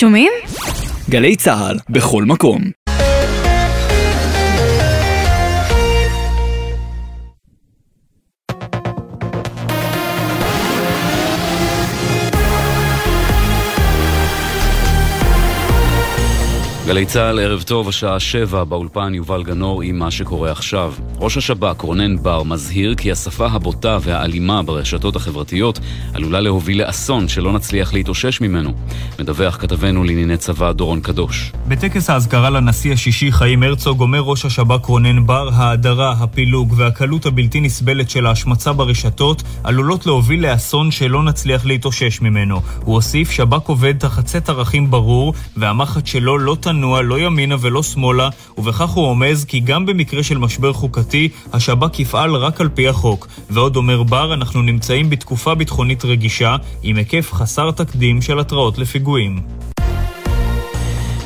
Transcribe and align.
שומעים? 0.00 0.32
גלי 1.10 1.36
צה"ל, 1.36 1.76
בכל 1.90 2.24
מקום. 2.24 2.77
גלי 16.88 17.06
צה"ל, 17.06 17.38
ערב 17.38 17.62
טוב, 17.62 17.88
השעה 17.88 18.20
שבע, 18.20 18.64
באולפן 18.64 19.14
יובל 19.14 19.42
גנור 19.42 19.82
עם 19.82 19.98
מה 19.98 20.10
שקורה 20.10 20.50
עכשיו. 20.50 20.92
ראש 21.18 21.36
השב"כ 21.36 21.80
רונן 21.80 22.22
בר 22.22 22.42
מזהיר 22.42 22.94
כי 22.94 23.12
השפה 23.12 23.46
הבוטה 23.46 23.98
והאלימה 24.02 24.62
ברשתות 24.62 25.16
החברתיות 25.16 25.80
עלולה 26.14 26.40
להוביל 26.40 26.82
לאסון 26.82 27.28
שלא 27.28 27.52
נצליח 27.52 27.92
להתאושש 27.92 28.40
ממנו. 28.40 28.72
מדווח 29.18 29.56
כתבנו 29.56 30.04
לענייני 30.04 30.36
צבא 30.36 30.72
דורון 30.72 31.00
קדוש. 31.00 31.52
בטקס 31.68 32.10
האזכרה 32.10 32.50
לנשיא 32.50 32.92
השישי 32.92 33.32
חיים 33.32 33.62
הרצוג 33.62 34.00
אומר 34.00 34.20
ראש 34.20 34.44
השב"כ 34.44 34.86
רונן 34.86 35.26
בר, 35.26 35.48
ההדרה, 35.52 36.12
הפילוג 36.12 36.74
והקלות 36.76 37.26
הבלתי 37.26 37.60
נסבלת 37.60 38.10
של 38.10 38.26
ההשמצה 38.26 38.72
ברשתות 38.72 39.42
עלולות 39.64 40.06
להוביל 40.06 40.46
לאסון 40.46 40.90
שלא 40.90 41.22
נצליח 41.22 41.66
להתאושש 41.66 42.20
ממנו. 42.20 42.60
הוא 42.84 42.94
הוסיף, 42.94 43.30
שב"כ 43.30 43.68
עובד 43.68 43.98
תחת 43.98 44.26
סט 44.26 44.48
ערכים 44.48 44.90
ברור 44.90 45.34
והמחט 45.56 46.06
שלו 46.06 46.38
לא 46.38 46.56
תנ... 46.60 46.77
לנוע 46.78 47.02
לא 47.02 47.20
ימינה 47.20 47.56
ולא 47.60 47.82
שמאלה, 47.82 48.28
ובכך 48.58 48.90
הוא 48.90 49.04
רומז 49.04 49.44
כי 49.44 49.60
גם 49.60 49.86
במקרה 49.86 50.22
של 50.22 50.38
משבר 50.38 50.72
חוקתי, 50.72 51.28
השב"כ 51.52 52.00
יפעל 52.00 52.36
רק 52.36 52.60
על 52.60 52.68
פי 52.68 52.88
החוק. 52.88 53.28
ועוד 53.50 53.76
אומר 53.76 54.02
בר, 54.02 54.34
אנחנו 54.34 54.62
נמצאים 54.62 55.10
בתקופה 55.10 55.54
ביטחונית 55.54 56.04
רגישה, 56.04 56.56
עם 56.82 56.96
היקף 56.96 57.32
חסר 57.32 57.70
תקדים 57.70 58.22
של 58.22 58.38
התראות 58.38 58.78
לפיגועים. 58.78 59.67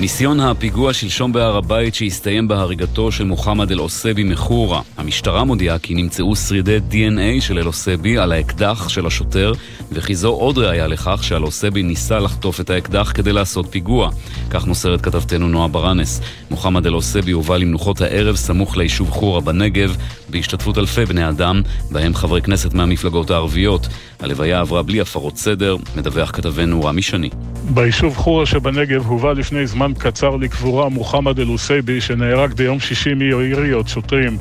ניסיון 0.01 0.41
הפיגוע 0.41 0.93
שלשום 0.93 1.33
בהר 1.33 1.57
הבית 1.57 1.95
שהסתיים 1.95 2.49
בהריגתו 2.49 3.13
של 3.13 3.25
מוחמד 3.25 3.71
אל-עוסבי 3.73 4.25
מחורה. 4.25 4.81
המשטרה 4.97 5.45
מודיעה 5.45 5.79
כי 5.79 5.95
נמצאו 5.95 6.37
שרידי 6.37 6.79
DNA 6.91 7.41
של 7.41 7.59
אל-עוסבי 7.59 8.19
על 8.19 8.33
האקדח 8.33 8.89
של 8.89 9.07
השוטר, 9.07 9.53
וכי 9.93 10.15
זו 10.15 10.29
עוד 10.29 10.59
ראיה 10.59 10.87
לכך 10.87 11.25
שאל-עוסבי 11.25 11.83
ניסה 11.83 12.19
לחטוף 12.19 12.61
את 12.61 12.71
האקדח 12.71 13.13
כדי 13.15 13.33
לעשות 13.33 13.67
פיגוע. 13.71 14.11
כך 14.51 14.67
מוסרת 14.67 15.01
כתבתנו 15.01 15.49
נועה 15.49 15.69
ברנס. 15.69 16.21
מוחמד 16.51 16.87
אל-עוסבי 16.87 17.33
הובא 17.33 17.57
למנוחות 17.57 18.01
הערב 18.01 18.37
סמוך 18.37 18.77
ליישוב 18.77 19.11
חורה 19.11 19.41
בנגב, 19.41 19.97
בהשתתפות 20.29 20.79
אלפי 20.79 21.05
בני 21.05 21.29
אדם, 21.29 21.63
בהם 21.91 22.15
חברי 22.15 22.43
כנסת 22.43 22.75
מהמפלגות 22.75 23.31
הערביות. 23.31 23.89
הלוויה 24.21 24.61
עברה 24.61 24.83
בלי 24.83 25.01
הפרות 25.01 25.37
סדר, 25.37 25.77
מדווח 25.97 26.31
כתבנו 26.31 26.85
רמי 26.85 27.03
שני. 27.03 27.31
ביישוב 27.75 28.17
חורה 28.17 28.47
שבנגב 28.47 29.07
הובא 29.07 29.33
לפני 29.33 29.67
זמן 29.67 29.82
קצר 29.99 30.37
לקבורה 30.37 30.89
מוחמד 30.89 31.39
אל-עוסייבי 31.41 32.01
שנהרג 32.01 32.55
ביום 32.55 32.81
שישי 32.81 33.15
מיריות 33.15 33.89
שוטרים. 33.89 34.39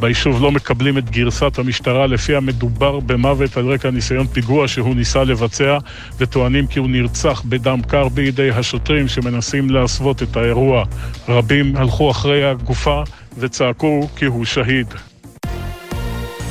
ביישוב 0.00 0.42
לא 0.42 0.52
מקבלים 0.52 0.98
את 0.98 1.10
גרסת 1.10 1.58
המשטרה 1.58 2.06
לפיה 2.06 2.40
מדובר 2.40 3.00
במוות 3.00 3.56
על 3.56 3.72
רקע 3.72 3.90
ניסיון 3.90 4.26
פיגוע 4.26 4.68
שהוא 4.68 4.94
ניסה 4.94 5.24
לבצע 5.24 5.78
וטוענים 6.18 6.66
כי 6.66 6.78
הוא 6.78 6.90
נרצח 6.90 7.42
בדם 7.48 7.80
קר 7.88 8.08
בידי 8.08 8.50
השוטרים 8.50 9.08
שמנסים 9.08 9.70
להסוות 9.70 10.22
את 10.22 10.36
האירוע. 10.36 10.84
רבים 11.28 11.76
הלכו 11.76 12.10
אחרי 12.10 12.44
הגופה 12.44 13.02
וצעקו 13.38 14.08
כי 14.16 14.24
הוא 14.24 14.44
שהיד. 14.44 14.94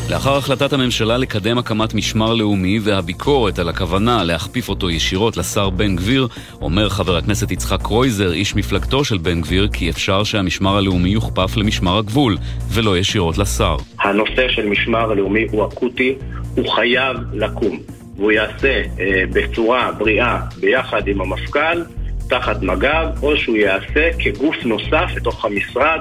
לאחר 0.10 0.38
החלטת 0.38 0.74
הממשלה 0.74 1.18
לקדם 1.18 1.58
הקמת 1.58 1.94
משמר 1.94 2.34
לאומי 2.34 2.80
והביקורת 2.84 3.60
על 3.60 3.70
הכוונה 3.70 4.24
להכפיף 4.24 4.70
אותו 4.70 4.90
ישירות 4.90 5.38
לשר 5.38 5.70
בן 5.70 5.96
גביר, 5.96 6.28
אומר 6.62 6.90
חבר 6.90 7.18
הכנסת 7.18 7.52
יצחק 7.52 7.82
קרויזר, 7.82 8.34
איש 8.34 8.56
מפלגתו 8.56 9.04
של 9.04 9.18
בן 9.18 9.42
גביר, 9.42 9.68
כי 9.74 9.90
אפשר 9.90 10.24
שהמשמר 10.24 10.78
הלאומי 10.78 11.10
יוכפף 11.10 11.58
למשמר 11.58 11.98
הגבול, 11.98 12.38
ולא 12.70 12.98
ישירות 12.98 13.38
לשר. 13.38 13.78
הנושא 14.00 14.50
של 14.50 14.70
משמר 14.70 15.12
הלאומי 15.12 15.46
הוא 15.52 15.68
אקוטי, 15.68 16.16
הוא 16.56 16.70
חייב 16.70 17.18
לקום, 17.34 17.80
והוא 18.16 18.32
יעשה 18.32 18.82
אה, 19.00 19.24
בצורה 19.34 19.92
בריאה 19.92 20.40
ביחד 20.60 21.08
עם 21.08 21.22
המפכ"ל, 21.22 21.84
תחת 22.30 22.62
מג"ב, 22.62 23.24
או 23.24 23.38
שהוא 23.38 23.58
יעשה 23.58 24.10
כגוף 24.20 24.56
נוסף 24.66 25.10
לתוך 25.16 25.46
המשרד. 25.46 26.00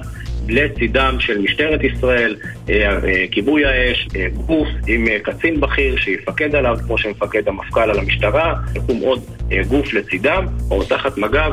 לצידם 0.49 1.17
של 1.21 1.39
משטרת 1.39 1.81
ישראל, 1.85 2.37
אה, 2.69 2.75
אה, 2.75 3.25
כיבוי 3.31 3.65
האש, 3.65 4.09
אה, 4.17 4.27
גוף 4.47 4.69
עם 4.87 5.05
קצין 5.23 5.61
בכיר 5.61 5.97
שיפקד 5.97 6.55
עליו, 6.55 6.79
כמו 6.87 6.99
שמפקד 6.99 7.49
המפכ"ל 7.49 7.91
על 7.91 7.99
המשטרה, 7.99 8.55
יקום 8.77 8.99
עוד 8.99 9.21
גוף 9.69 9.93
לצידם, 9.93 10.47
או 10.71 10.85
תחת 10.85 11.19
מג"ב. 11.19 11.53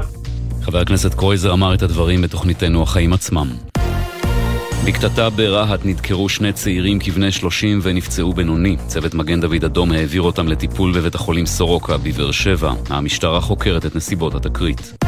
חבר 0.62 0.80
הכנסת 0.80 1.14
קרויזר 1.14 1.54
אמר 1.54 1.74
את 1.74 1.82
הדברים 1.82 2.22
בתוכניתנו 2.22 2.84
החיים 2.84 3.14
עצמם. 3.14 3.48
בקטטה 4.86 5.30
ברהט 5.30 5.80
נדקרו 5.86 6.30
שני 6.30 6.54
צעירים 6.54 7.00
כבני 7.00 7.32
30 7.32 7.80
ונפצעו 7.84 8.34
בינוני. 8.34 8.78
צוות 8.88 9.14
מגן 9.14 9.42
דוד 9.42 9.64
אדום 9.66 9.92
העביר 9.92 10.22
אותם 10.22 10.48
לטיפול 10.48 10.92
בבית 10.92 11.16
החולים 11.16 11.46
סורוקה 11.46 11.98
בבאר 11.98 12.32
שבע. 12.32 12.74
המשטרה 12.90 13.42
חוקרת 13.42 13.86
את 13.86 13.96
נסיבות 13.96 14.36
התקרית. 14.36 14.99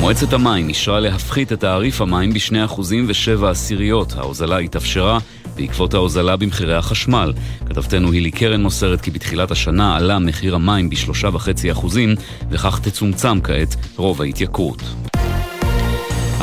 מועצת 0.00 0.32
המים 0.32 0.68
אישרה 0.68 1.00
להפחית 1.00 1.52
את 1.52 1.60
תעריף 1.60 2.00
המים 2.00 2.32
ב-2% 2.32 2.80
ו-7 2.80 3.46
עשיריות. 3.46 4.12
ההוזלה 4.12 4.58
התאפשרה 4.58 5.18
בעקבות 5.56 5.94
ההוזלה 5.94 6.36
במחירי 6.36 6.74
החשמל. 6.74 7.32
כתבתנו 7.66 8.12
הילי 8.12 8.30
קרן 8.30 8.62
מוסרת 8.62 9.00
כי 9.00 9.10
בתחילת 9.10 9.50
השנה 9.50 9.96
עלה 9.96 10.18
מחיר 10.18 10.54
המים 10.54 10.90
ב-3.5% 10.90 11.86
וכך 12.50 12.80
תצומצם 12.82 13.40
כעת 13.40 13.76
רוב 13.96 14.22
ההתייקרות. 14.22 14.82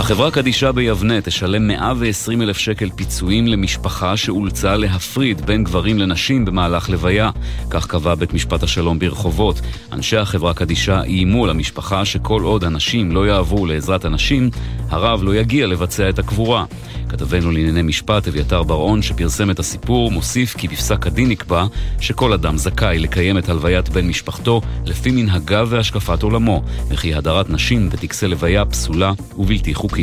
החברה 0.01 0.31
קדישה 0.31 0.71
ביבנה 0.71 1.21
תשלם 1.21 1.67
120 1.67 2.41
אלף 2.41 2.57
שקל 2.57 2.89
פיצויים 2.95 3.47
למשפחה 3.47 4.17
שאולצה 4.17 4.77
להפריד 4.77 5.41
בין 5.45 5.63
גברים 5.63 5.97
לנשים 5.97 6.45
במהלך 6.45 6.89
לוויה. 6.89 7.29
כך 7.69 7.87
קבע 7.87 8.15
בית 8.15 8.33
משפט 8.33 8.63
השלום 8.63 8.99
ברחובות. 8.99 9.61
אנשי 9.91 10.17
החברה 10.17 10.53
קדישה 10.53 11.03
איימו 11.03 11.47
למשפחה 11.47 12.05
שכל 12.05 12.41
עוד 12.41 12.63
הנשים 12.63 13.11
לא 13.11 13.27
יעברו 13.27 13.65
לעזרת 13.65 14.05
הנשים, 14.05 14.49
הרב 14.89 15.23
לא 15.23 15.35
יגיע 15.35 15.67
לבצע 15.67 16.09
את 16.09 16.19
הקבורה. 16.19 16.65
כתבנו 17.11 17.51
לענייני 17.51 17.81
משפט 17.81 18.27
אביתר 18.27 18.63
בר-און 18.63 19.01
שפרסם 19.01 19.51
את 19.51 19.59
הסיפור 19.59 20.11
מוסיף 20.11 20.55
כי 20.57 20.67
בפסק 20.67 21.07
הדין 21.07 21.29
נקבע 21.29 21.65
שכל 21.99 22.33
אדם 22.33 22.57
זכאי 22.57 22.99
לקיים 22.99 23.37
את 23.37 23.49
הלוויית 23.49 23.89
בן 23.89 24.07
משפחתו 24.07 24.61
לפי 24.85 25.11
מנהגיו 25.11 25.67
והשקפת 25.69 26.23
עולמו 26.23 26.63
וכי 26.89 27.13
הדרת 27.13 27.49
נשים 27.49 27.89
בטקסי 27.89 28.27
לוויה 28.27 28.65
פסולה 28.65 29.13
ובלתי 29.37 29.73
חוקית. 29.73 30.00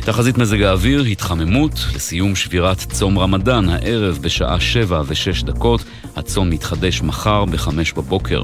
תחזית 0.00 0.38
מזג 0.38 0.62
האוויר, 0.62 1.02
התחממות, 1.02 1.72
לסיום 1.94 2.36
שבירת 2.36 2.78
צום 2.78 3.18
רמדאן 3.18 3.68
הערב 3.68 4.18
בשעה 4.22 4.60
7 4.60 5.02
ו-6 5.06 5.46
דקות, 5.46 5.84
הצום 6.16 6.50
מתחדש 6.50 7.02
מחר 7.02 7.44
ב-5 7.44 7.70
בבוקר. 7.96 8.42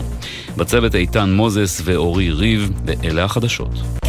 בצוות 0.57 0.95
איתן 0.95 1.33
מוזס 1.33 1.83
ואורי 1.85 2.31
ריב, 2.31 2.71
ואלה 2.87 3.25
החדשות. 3.25 4.04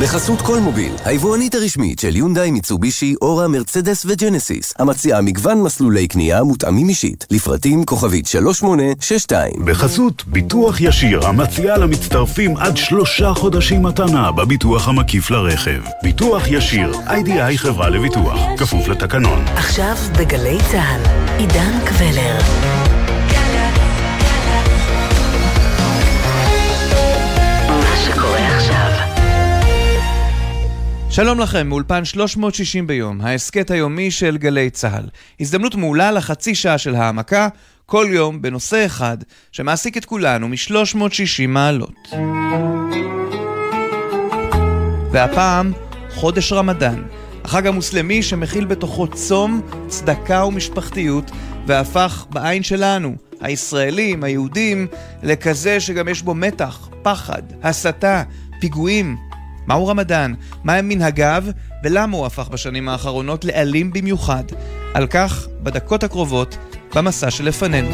בחסות 0.00 0.40
כל 0.40 0.58
מוביל, 0.58 0.92
היבואנית 1.04 1.54
הרשמית 1.54 1.98
של 1.98 2.16
יונדאי, 2.16 2.50
מיצובישי, 2.50 3.14
אורה, 3.22 3.48
מרצדס 3.48 4.06
וג'נסיס, 4.08 4.74
המציעה 4.78 5.20
מגוון 5.20 5.62
מסלולי 5.62 6.08
קנייה 6.08 6.42
מותאמים 6.42 6.88
אישית, 6.88 7.26
לפרטים 7.30 7.84
כוכבית 7.84 8.26
3862. 8.26 9.52
בחסות 9.64 10.24
ביטוח 10.26 10.80
ישיר, 10.80 11.26
המציעה 11.26 11.78
למצטרפים 11.78 12.56
עד 12.56 12.76
שלושה 12.76 13.34
חודשים 13.34 13.82
מתנה 13.82 14.32
בביטוח 14.32 14.88
המקיף 14.88 15.30
לרכב. 15.30 15.80
ביטוח 16.02 16.42
ישיר, 16.48 16.92
איי-די-איי 17.06 17.58
חברה 17.58 17.88
לביטוח, 17.88 18.38
כפוף 18.58 18.88
לתקנון. 18.88 19.44
עכשיו 19.56 19.96
בגלי 20.18 20.58
צה"ל, 20.72 21.00
עידן 21.38 21.78
קבלר. 21.84 22.85
שלום 31.16 31.40
לכם, 31.40 31.68
מאולפן 31.68 32.04
360 32.04 32.86
ביום, 32.86 33.20
ההסכת 33.20 33.70
היומי 33.70 34.10
של 34.10 34.36
גלי 34.36 34.70
צה"ל. 34.70 35.08
הזדמנות 35.40 35.74
מעולה 35.74 36.10
לחצי 36.10 36.54
שעה 36.54 36.78
של 36.78 36.94
העמקה, 36.94 37.48
כל 37.86 38.06
יום 38.10 38.42
בנושא 38.42 38.86
אחד, 38.86 39.18
שמעסיק 39.52 39.96
את 39.96 40.04
כולנו 40.04 40.48
מ-360 40.48 41.46
מעלות. 41.48 42.08
והפעם, 45.12 45.72
חודש 46.14 46.52
רמדאן, 46.52 47.02
החג 47.44 47.66
המוסלמי 47.66 48.22
שמכיל 48.22 48.64
בתוכו 48.64 49.06
צום, 49.06 49.60
צדקה 49.88 50.44
ומשפחתיות, 50.44 51.30
והפך 51.66 52.26
בעין 52.30 52.62
שלנו, 52.62 53.14
הישראלים, 53.40 54.24
היהודים, 54.24 54.86
לכזה 55.22 55.80
שגם 55.80 56.08
יש 56.08 56.22
בו 56.22 56.34
מתח, 56.34 56.88
פחד, 57.02 57.42
הסתה, 57.62 58.22
פיגועים, 58.60 59.16
מהו 59.66 59.86
רמדאן? 59.86 60.34
מהם 60.64 60.88
מנהגיו? 60.88 61.44
ולמה 61.84 62.16
הוא 62.16 62.26
הפך 62.26 62.48
בשנים 62.48 62.88
האחרונות 62.88 63.44
לאלים 63.44 63.92
במיוחד? 63.92 64.44
על 64.94 65.06
כך, 65.06 65.46
בדקות 65.62 66.04
הקרובות, 66.04 66.56
במסע 66.94 67.30
שלפנינו. 67.30 67.90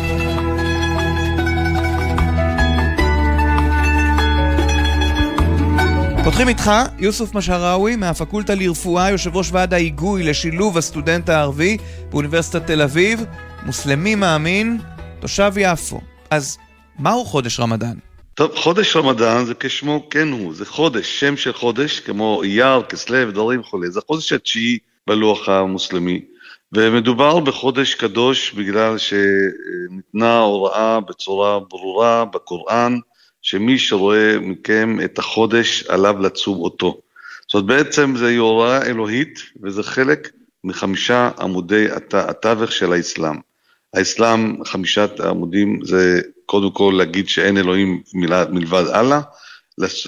פותחים 6.25 6.49
איתך 6.49 6.71
יוסוף 6.99 7.35
משהראוי 7.35 7.97
מהפקולטה 7.97 8.55
לרפואה, 8.55 9.11
יושב 9.11 9.37
ראש 9.37 9.53
ועד 9.53 9.75
ההיגוי 9.75 10.23
לשילוב 10.23 10.79
הסטודנט 10.79 11.29
הערבי 11.29 11.77
באוניברסיטת 12.11 12.67
תל 12.67 12.83
אביב, 12.83 13.25
מוסלמי 13.67 14.15
מאמין, 14.15 14.79
תושב 15.21 15.53
יפו. 15.57 16.01
אז 16.31 16.59
מהו 16.99 17.25
חודש 17.25 17.61
רמדאן? 17.61 17.95
טוב, 18.35 18.57
חודש 18.57 18.97
רמדאן 18.97 19.45
זה 19.45 19.55
כשמו 19.55 20.09
כן 20.11 20.29
הוא, 20.29 20.55
זה 20.55 20.67
חודש, 20.67 21.21
שם 21.21 21.37
של 21.37 21.53
חודש, 21.53 22.01
כמו 22.01 22.43
אייר, 22.43 22.83
כסלו, 22.83 23.31
דברים 23.31 23.61
וכולי. 23.61 23.91
זה 23.91 23.99
החודש 23.99 24.33
התשיעי 24.33 24.79
בלוח 25.07 25.49
המוסלמי, 25.49 26.25
ומדובר 26.73 27.41
בחודש 27.41 27.95
קדוש 27.95 28.53
בגלל 28.53 28.97
שניתנה 28.99 30.39
הוראה 30.39 31.01
בצורה 31.01 31.61
ברורה 31.61 32.25
בקוראן, 32.25 32.99
שמי 33.43 33.79
שרואה 33.79 34.39
מכם 34.41 34.99
את 35.05 35.19
החודש 35.19 35.85
עליו 35.89 36.19
לצום 36.21 36.59
אותו. 36.59 37.01
זאת 37.43 37.55
אומרת, 37.55 37.67
בעצם 37.67 38.15
זה 38.17 38.39
הוראה 38.39 38.87
אלוהית, 38.87 39.39
וזה 39.63 39.83
חלק 39.83 40.31
מחמישה 40.65 41.31
עמודי 41.41 41.87
התווך 42.13 42.73
של 42.73 42.93
האסלאם. 42.93 43.52
האסלאם, 43.95 44.65
חמישת 44.65 45.21
העמודים, 45.21 45.81
זה 45.85 46.21
קודם 46.47 46.71
כל 46.71 46.95
להגיד 46.99 47.29
שאין 47.29 47.59
אלוהים 47.59 48.03
מלבד 48.51 48.85
אללה, 48.95 49.21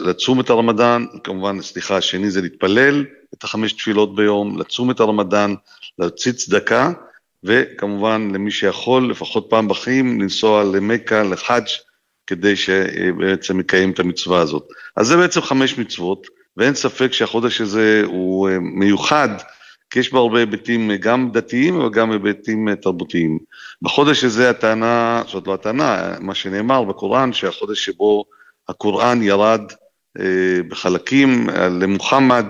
לצום 0.01 0.41
את 0.41 0.51
הרמדאן, 0.51 1.05
כמובן, 1.25 1.63
סליחה, 1.63 1.97
השני 1.97 2.31
זה 2.31 2.41
להתפלל 2.43 3.05
את 3.35 3.45
החמש 3.45 3.73
תפילות 3.73 4.15
ביום, 4.15 4.59
לצום 4.59 4.91
את 4.91 5.01
הרמדאן, 5.01 5.55
להוציא 5.99 6.33
צדקה, 6.33 6.93
וכמובן 7.45 8.31
למי 8.35 8.51
שיכול, 8.51 9.11
לפחות 9.11 9.47
פעם 9.51 9.69
בחיים, 9.69 10.21
לנסוע 10.21 10.65
למכה, 10.65 11.23
לחאג', 11.23 11.67
כדי 12.27 12.57
שבעצם 12.57 13.61
יקיים 13.61 13.91
את 13.91 14.01
המצווה 14.01 14.41
הזאת. 14.41 14.69
אז 14.97 15.07
זה 15.07 15.17
בעצם 15.17 15.41
חמש 15.41 15.79
מצוות, 15.79 16.27
ואין 16.57 16.75
ספק 16.75 17.13
שהחודש 17.13 17.61
הזה 17.61 18.03
הוא 18.07 18.49
אה, 18.49 18.59
מיוחד, 18.61 19.29
כי 19.95 20.01
יש 20.01 20.11
בו 20.11 20.19
הרבה 20.19 20.39
היבטים 20.39 20.91
אה, 20.91 20.97
גם 20.97 21.31
דתיים 21.33 21.81
וגם 21.81 22.11
היבטים 22.11 22.69
אה, 22.69 22.77
תרבותיים. 22.77 23.39
בחודש 23.83 24.25
הזה 24.25 24.51
הטענה, 24.51 25.23
זאת 25.29 25.47
לא 25.47 25.55
הטענה, 25.55 26.15
מה 26.21 26.35
שנאמר 26.35 26.85
בקוראן, 26.85 27.33
שהחודש 27.33 27.85
שבו 27.85 28.25
הקוראן 28.69 29.23
ירד 29.23 29.61
אה, 30.21 30.25
בחלקים 30.69 31.47
למוחמד, 31.81 32.45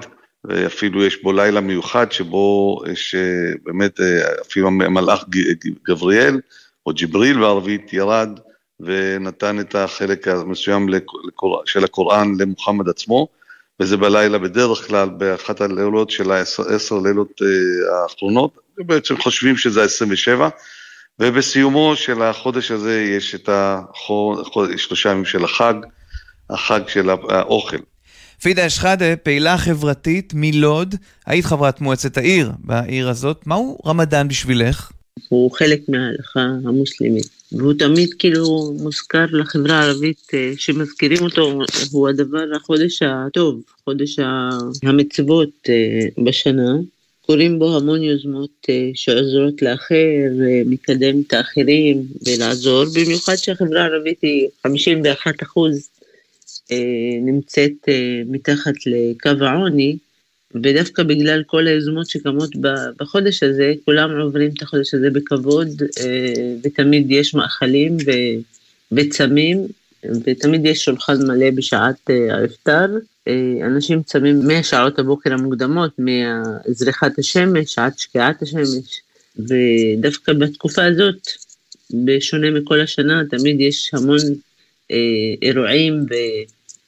ואפילו 0.44 1.05
יש 1.05 1.23
בו 1.23 1.32
לילה 1.32 1.61
מיוחד 1.61 2.12
שבו 2.12 2.79
יש 2.93 3.14
באמת 3.64 4.00
אפילו 4.46 4.69
המלאך 4.69 5.25
גבריאל, 5.88 6.41
או 6.87 6.93
ג'יבריל 6.93 7.41
בערבית, 7.41 7.93
ירד 7.93 8.41
ונתן 8.81 9.61
את 9.61 9.75
החלק 9.75 10.29
המסוים 10.29 10.88
של 11.64 11.85
הקוראן 11.85 12.32
למוחמד 12.38 12.88
עצמו. 12.88 13.29
וזה 13.80 13.96
בלילה 13.96 14.38
בדרך 14.38 14.86
כלל, 14.86 15.08
באחת 15.08 15.60
הלילות 15.60 16.10
של 16.10 16.30
העשר 16.32 16.98
לילות 17.04 17.40
אה, 17.42 18.02
האחרונות, 18.02 18.58
ובעצם 18.78 19.16
חושבים 19.16 19.56
שזה 19.56 19.82
ה-27, 19.82 20.40
ובסיומו 21.20 21.96
של 21.96 22.22
החודש 22.22 22.70
הזה 22.70 23.02
יש 23.02 23.34
את 23.34 23.48
השלושה 24.74 25.10
ימים 25.10 25.24
של 25.24 25.44
החג, 25.44 25.74
החג 26.50 26.80
של 26.88 27.10
האוכל. 27.10 27.76
פידה 28.42 28.66
אשחאדה, 28.66 29.16
פעילה 29.16 29.58
חברתית 29.58 30.32
מלוד, 30.36 30.94
היית 31.26 31.44
חברת 31.44 31.80
מועצת 31.80 32.16
העיר 32.16 32.52
בעיר 32.58 33.08
הזאת, 33.08 33.46
מהו 33.46 33.78
רמדאן 33.86 34.28
בשבילך? 34.28 34.90
הוא 35.28 35.50
חלק 35.50 35.88
מההלכה 35.88 36.40
המוסלמית, 36.40 37.28
והוא 37.52 37.72
תמיד 37.78 38.14
כאילו 38.19 38.72
מוזכר 38.81 39.25
לחברה 39.32 39.81
הערבית 39.81 40.31
אה, 40.34 40.52
שמזכירים 40.56 41.22
אותו, 41.22 41.58
הוא 41.93 42.08
הדבר, 42.08 42.44
החודש 42.56 43.02
הטוב, 43.02 43.62
חודש 43.84 44.19
המצוות 44.82 45.50
אה, 45.69 46.25
בשנה. 46.25 46.76
קוראים 47.26 47.58
בו 47.58 47.76
המון 47.76 48.02
יוזמות 48.02 48.66
אה, 48.69 48.90
שעוזרות 48.94 49.62
לאחר, 49.62 50.28
מקדם 50.66 51.20
את 51.26 51.32
האחרים 51.32 52.02
ולעזור, 52.26 52.84
במיוחד 52.94 53.37
שהחברה 53.37 53.82
הערבית 53.82 54.22
היא 54.22 54.49
51 54.62 55.43
אחוז 55.43 55.88
נמצאת 57.22 57.88
מתחת 58.26 58.75
לקו 58.87 59.44
העוני, 59.44 59.96
ודווקא 60.62 61.02
בגלל 61.02 61.42
כל 61.46 61.66
היוזמות 61.66 62.08
שקמות 62.08 62.50
בחודש 62.98 63.42
הזה, 63.42 63.72
כולם 63.84 64.20
עוברים 64.20 64.50
את 64.56 64.62
החודש 64.62 64.94
הזה 64.94 65.10
בכבוד, 65.10 65.68
אה, 66.00 66.56
ותמיד 66.62 67.10
יש 67.10 67.34
מאכלים 67.34 67.96
וצמים, 68.92 69.66
ותמיד 70.24 70.66
יש 70.66 70.84
שולחן 70.84 71.26
מלא 71.26 71.50
בשעת 71.50 72.10
אה, 72.10 72.36
האפטר. 72.36 72.86
אה, 73.28 73.66
אנשים 73.66 74.02
צמים 74.02 74.48
משעות 74.48 74.98
הבוקר 74.98 75.32
המוקדמות, 75.32 75.90
מזריחת 75.98 77.18
השמש 77.18 77.78
עד 77.78 77.98
שקיעת 77.98 78.42
השמש, 78.42 79.00
ודווקא 79.38 80.32
בתקופה 80.32 80.84
הזאת, 80.84 81.28
בשונה 82.04 82.50
מכל 82.50 82.80
השנה, 82.80 83.22
תמיד 83.30 83.60
יש 83.60 83.90
המון 83.94 84.18
אירועים 85.42 86.06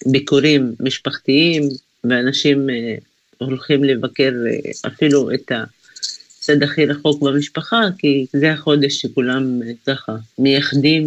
וביקורים 0.07 0.75
משפחתיים, 0.81 1.69
ואנשים 2.05 2.69
הולכים 3.39 3.85
לבקר 3.85 4.33
אה, 4.47 4.91
אפילו 4.93 5.31
את 5.35 5.53
הצד 6.39 6.63
הכי 6.63 6.87
רחוק 6.87 7.23
במשפחה, 7.23 7.81
כי 7.99 8.27
זה 8.33 8.53
החודש 8.53 8.95
שכולם 8.95 9.61
אה, 9.63 9.95
ככה 9.95 10.13
מייחדים 10.39 11.07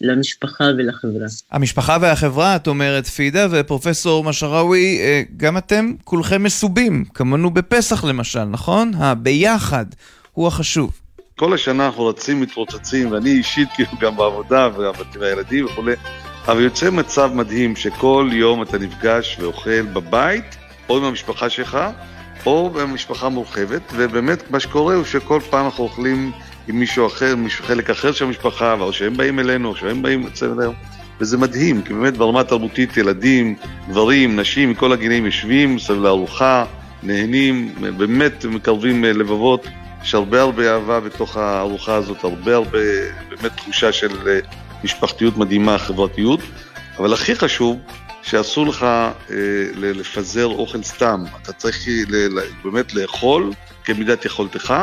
למשפחה 0.00 0.64
ולחברה. 0.64 1.26
המשפחה 1.50 1.96
והחברה, 2.00 2.56
את 2.56 2.66
אומרת 2.66 3.06
פידה, 3.06 3.46
ופרופסור 3.50 4.24
משראוי, 4.24 4.98
אה, 5.00 5.22
גם 5.36 5.58
אתם 5.58 5.92
כולכם 6.04 6.42
מסובים, 6.42 7.04
כמונו 7.14 7.50
בפסח 7.50 8.04
למשל, 8.04 8.44
נכון? 8.44 8.92
הביחד 8.94 9.86
הוא 10.32 10.46
החשוב. 10.46 11.00
כל 11.36 11.54
השנה 11.54 11.86
אנחנו 11.86 12.06
רצים, 12.06 12.40
מתרוצצים, 12.40 13.12
ואני 13.12 13.30
אישית 13.30 13.68
כאילו 13.74 13.90
גם 14.00 14.16
בעבודה 14.16 14.68
וגם 14.74 14.92
הילדים 15.20 15.64
וכולי, 15.64 15.94
אבל 16.48 16.62
יוצא 16.62 16.90
מצב 16.90 17.30
מדהים 17.34 17.76
שכל 17.76 18.30
יום 18.32 18.62
אתה 18.62 18.78
נפגש 18.78 19.36
ואוכל 19.40 19.82
בבית, 19.82 20.56
או 20.88 20.96
עם 20.96 21.04
המשפחה 21.04 21.50
שלך, 21.50 21.78
או 22.46 22.70
במשפחה 22.70 23.28
מורחבת, 23.28 23.82
ובאמת 23.92 24.50
מה 24.50 24.60
שקורה 24.60 24.94
הוא 24.94 25.04
שכל 25.04 25.40
פעם 25.50 25.64
אנחנו 25.64 25.84
אוכלים 25.84 26.32
עם 26.68 26.78
מישהו 26.78 27.06
אחר, 27.06 27.36
מישהו 27.36 27.64
חלק 27.64 27.90
אחר 27.90 28.12
של 28.12 28.24
המשפחה, 28.24 28.72
או 28.80 28.92
שהם 28.92 29.16
באים 29.16 29.38
אלינו, 29.38 29.68
או 29.68 29.76
שהם 29.76 30.02
באים 30.02 30.26
אצלנו, 30.26 30.72
וזה 31.20 31.38
מדהים, 31.38 31.82
כי 31.82 31.94
באמת 31.94 32.16
ברמה 32.16 32.44
תרבותית 32.44 32.96
ילדים, 32.96 33.54
גברים, 33.88 34.40
נשים 34.40 34.70
מכל 34.70 34.92
הגילים 34.92 35.26
יושבים 35.26 35.78
סביב 35.78 36.02
לארוחה, 36.02 36.64
נהנים, 37.02 37.74
באמת 37.96 38.44
מקרבים 38.44 39.04
לבבות. 39.04 39.66
יש 40.02 40.14
הרבה 40.14 40.40
הרבה 40.40 40.74
אהבה 40.74 41.00
בתוך 41.00 41.36
הארוחה 41.36 41.94
הזאת, 41.94 42.24
הרבה 42.24 42.54
הרבה 42.54 42.78
באמת 43.28 43.56
תחושה 43.56 43.92
של 43.92 44.28
אה, 44.28 44.38
משפחתיות 44.84 45.36
מדהימה, 45.36 45.78
חברתיות, 45.78 46.40
אבל 46.98 47.12
הכי 47.12 47.34
חשוב 47.34 47.78
שאסור 48.24 48.66
לך 48.66 48.82
אה, 48.82 49.14
לפזר 49.74 50.46
אוכל 50.46 50.82
סתם, 50.82 51.24
אתה 51.42 51.52
צריך 51.52 51.88
ל, 52.08 52.38
באמת 52.64 52.94
לאכול 52.94 53.50
כמידת 53.84 54.24
יכולתך, 54.24 54.74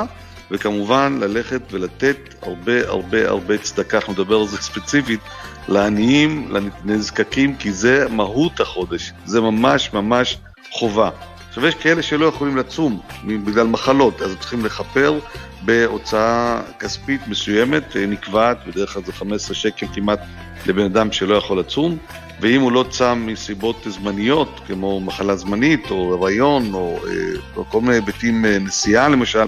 וכמובן 0.52 1.18
ללכת 1.22 1.62
ולתת 1.72 2.18
הרבה 2.42 2.88
הרבה 2.88 3.30
הרבה 3.30 3.58
צדקה, 3.58 3.98
אנחנו 3.98 4.14
נדבר 4.14 4.40
על 4.40 4.48
זה 4.48 4.58
ספציפית, 4.58 5.20
לעניים, 5.68 6.56
לנזקקים, 6.86 7.56
כי 7.56 7.72
זה 7.72 8.06
מהות 8.10 8.60
החודש, 8.60 9.12
זה 9.26 9.42
ממש 9.42 9.94
ממש 9.94 10.38
חובה. 10.72 11.10
עכשיו 11.50 11.68
יש 11.68 11.76
כאלה 11.76 12.02
שלא 12.02 12.26
יכולים 12.26 12.58
לצום 12.58 13.02
בגלל 13.28 13.68
מחלות, 13.68 14.22
אז 14.22 14.36
צריכים 14.40 14.66
לכפר 14.66 15.20
בהוצאה 15.62 16.62
כספית 16.80 17.28
מסוימת, 17.28 17.98
אה, 17.98 18.06
נקבעת, 18.06 18.58
בדרך 18.68 18.94
כלל 18.94 19.04
זה 19.04 19.14
15 19.14 19.56
שקל 19.56 19.86
כמעט 19.94 20.20
לבן 20.66 20.86
אדם 20.86 21.12
שלא 21.12 21.36
יכול 21.36 21.60
לצום, 21.60 21.98
ואם 22.42 22.62
הוא 22.62 22.72
לא 22.72 22.86
צם 22.90 23.24
מסיבות 23.28 23.88
זמניות, 23.90 24.62
כמו 24.68 25.02
מחלה 25.02 25.36
זמנית, 25.36 25.92
או 25.92 26.14
הריון, 26.14 26.74
או, 26.74 27.00
אה, 27.08 27.12
או 27.56 27.66
כל 27.70 27.82
מיני 27.82 27.94
היבטים, 27.94 28.46
אה, 28.46 28.60
נסיעה 28.60 29.10
למשל, 29.10 29.46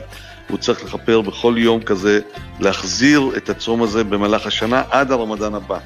הוא 0.49 0.57
צריך 0.57 0.83
לכפר 0.83 1.21
בכל 1.21 1.55
יום 1.57 1.83
כזה, 1.83 2.19
להחזיר 2.59 3.31
את 3.37 3.49
הצום 3.49 3.83
הזה 3.83 4.03
במהלך 4.03 4.47
השנה 4.47 4.83
עד 4.91 5.11
הרמדאן 5.11 5.55
הבא. 5.55 5.77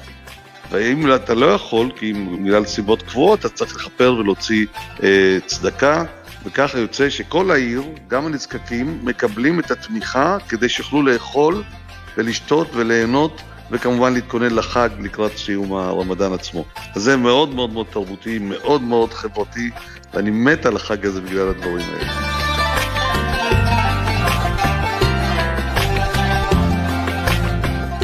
ואם 0.70 1.14
אתה 1.14 1.34
לא 1.34 1.46
יכול, 1.46 1.90
כי 1.96 2.12
בגלל 2.12 2.64
סיבות 2.64 3.02
קבועות, 3.02 3.40
אתה 3.40 3.48
צריך 3.48 3.76
לכפר 3.76 4.16
ולהוציא 4.18 4.66
אה, 5.02 5.38
צדקה, 5.46 6.04
וככה 6.44 6.78
יוצא 6.78 7.10
שכל 7.10 7.50
העיר, 7.50 7.82
גם 8.08 8.26
הנזקקים, 8.26 8.98
מקבלים 9.02 9.60
את 9.60 9.70
התמיכה 9.70 10.36
כדי 10.48 10.68
שיוכלו 10.68 11.02
לאכול 11.02 11.62
ולשתות 12.16 12.68
וליהנות 12.74 13.42
וכמובן 13.70 14.14
להתכונן 14.14 14.54
לחג 14.54 14.88
לקראת 15.00 15.36
סיום 15.36 15.72
הרמדאן 15.72 16.32
עצמו. 16.32 16.64
אז 16.94 17.02
זה 17.02 17.16
מאוד 17.16 17.54
מאוד 17.54 17.72
מאוד 17.72 17.86
תרבותי, 17.92 18.38
מאוד 18.38 18.82
מאוד 18.82 19.12
חברתי, 19.12 19.70
ואני 20.14 20.30
מת 20.30 20.66
על 20.66 20.76
החג 20.76 21.06
הזה 21.06 21.20
בגלל 21.20 21.48
הדברים 21.48 21.86
האלה. 21.86 22.38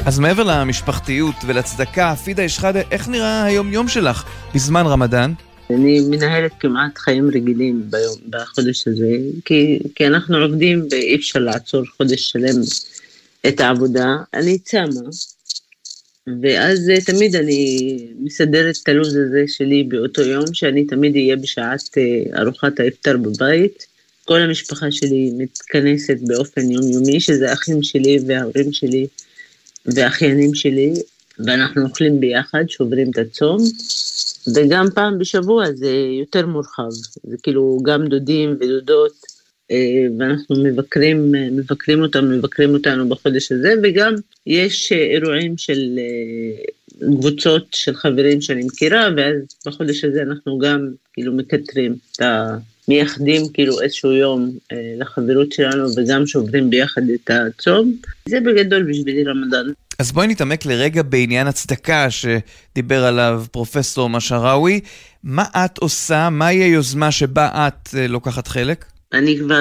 אז 0.06 0.18
מעבר 0.18 0.42
למשפחתיות 0.42 1.35
ולצדקה, 1.47 2.14
פידה 2.25 2.47
אשחאדה, 2.47 2.80
איך 2.90 3.09
נראה 3.09 3.44
היום-יום 3.44 3.88
שלך 3.88 4.25
בזמן 4.54 4.87
רמדאן? 4.87 5.33
אני 5.71 6.00
מנהלת 6.11 6.52
כמעט 6.61 6.99
חיים 6.99 7.30
רגילים 7.35 7.83
ביום, 7.90 8.16
בחודש 8.30 8.88
הזה, 8.88 9.16
כי, 9.44 9.78
כי 9.94 10.06
אנחנו 10.06 10.37
עובדים 10.37 10.87
ואי 10.90 11.16
אפשר 11.16 11.38
לעצור 11.38 11.83
חודש 11.97 12.30
שלם 12.30 12.61
את 13.49 13.61
העבודה. 13.61 14.16
אני 14.35 14.59
צמה, 14.59 15.11
ואז 16.43 16.90
אה, 16.90 17.00
תמיד 17.00 17.37
אני 17.37 17.99
מסדרת 18.21 18.76
את 18.83 18.88
הלו"ז 18.88 19.16
הזה 19.16 19.45
שלי 19.47 19.85
באותו 19.85 20.23
יום, 20.23 20.54
שאני 20.54 20.85
תמיד 20.85 21.16
אהיה 21.16 21.37
בשעת 21.37 21.99
אה, 21.99 22.40
ארוחת 22.40 22.81
האפטר 22.81 23.16
בבית. 23.16 23.87
כל 24.25 24.40
המשפחה 24.40 24.87
שלי 24.90 25.33
מתכנסת 25.38 26.16
באופן 26.21 26.71
יומיומי, 26.71 27.21
שזה 27.21 27.50
האחים 27.50 27.83
שלי 27.83 28.19
וההורים 28.26 28.73
שלי 28.73 29.07
והאחיינים 29.87 30.54
שלי, 30.54 30.95
ואנחנו 31.38 31.83
אוכלים 31.83 32.21
ביחד, 32.21 32.64
שוברים 32.69 33.11
את 33.11 33.19
הצום, 33.19 33.59
וגם 34.54 34.87
פעם 34.95 35.19
בשבוע 35.19 35.64
זה 35.73 35.90
יותר 36.21 36.47
מורחב, 36.47 36.90
זה 37.25 37.37
כאילו 37.43 37.78
גם 37.83 38.07
דודים 38.07 38.57
ודודות, 38.61 39.34
ואנחנו 40.18 40.56
מבקרים, 40.64 41.33
מבקרים 41.33 42.02
אותם, 42.02 42.30
מבקרים 42.30 42.75
אותנו 42.75 43.09
בחודש 43.09 43.52
הזה, 43.52 43.75
וגם 43.83 44.14
יש 44.47 44.92
אירועים 44.92 45.59
של 45.59 45.99
אה, 45.99 46.64
קבוצות 47.21 47.66
של 47.73 47.94
חברים 47.94 48.40
שאני 48.40 48.64
מכירה, 48.64 49.09
ואז 49.16 49.35
בחודש 49.66 50.04
הזה 50.04 50.23
אנחנו 50.23 50.59
גם 50.59 50.88
כאילו 51.12 51.33
מקטרים 51.33 51.97
את 52.12 52.23
ה... 52.23 52.56
מייחדים 52.88 53.42
כאילו 53.52 53.80
איזשהו 53.80 54.12
יום 54.12 54.50
אה, 54.73 54.76
לחברות 54.99 55.52
שלנו 55.52 55.88
וגם 55.97 56.26
שוברים 56.26 56.71
ביחד 56.71 57.02
את 57.14 57.30
הצום. 57.30 57.92
זה 58.28 58.40
בגדול 58.40 58.83
בשבילי 58.83 59.25
רמדאן. 59.25 59.66
אז 59.99 60.12
בואי 60.12 60.26
נתעמק 60.26 60.66
לרגע 60.66 61.02
בעניין 61.02 61.47
הצדקה 61.47 62.09
שדיבר 62.11 63.04
עליו 63.04 63.44
פרופסור 63.50 64.09
משהראוי. 64.09 64.80
מה 65.25 65.44
את 65.64 65.78
עושה? 65.78 66.30
מהי 66.30 66.56
היוזמה 66.56 67.12
שבה 67.12 67.68
את 67.68 67.88
אה, 67.94 68.06
לוקחת 68.06 68.49
חלק? 68.49 68.85
אני 69.14 69.38
כבר 69.38 69.61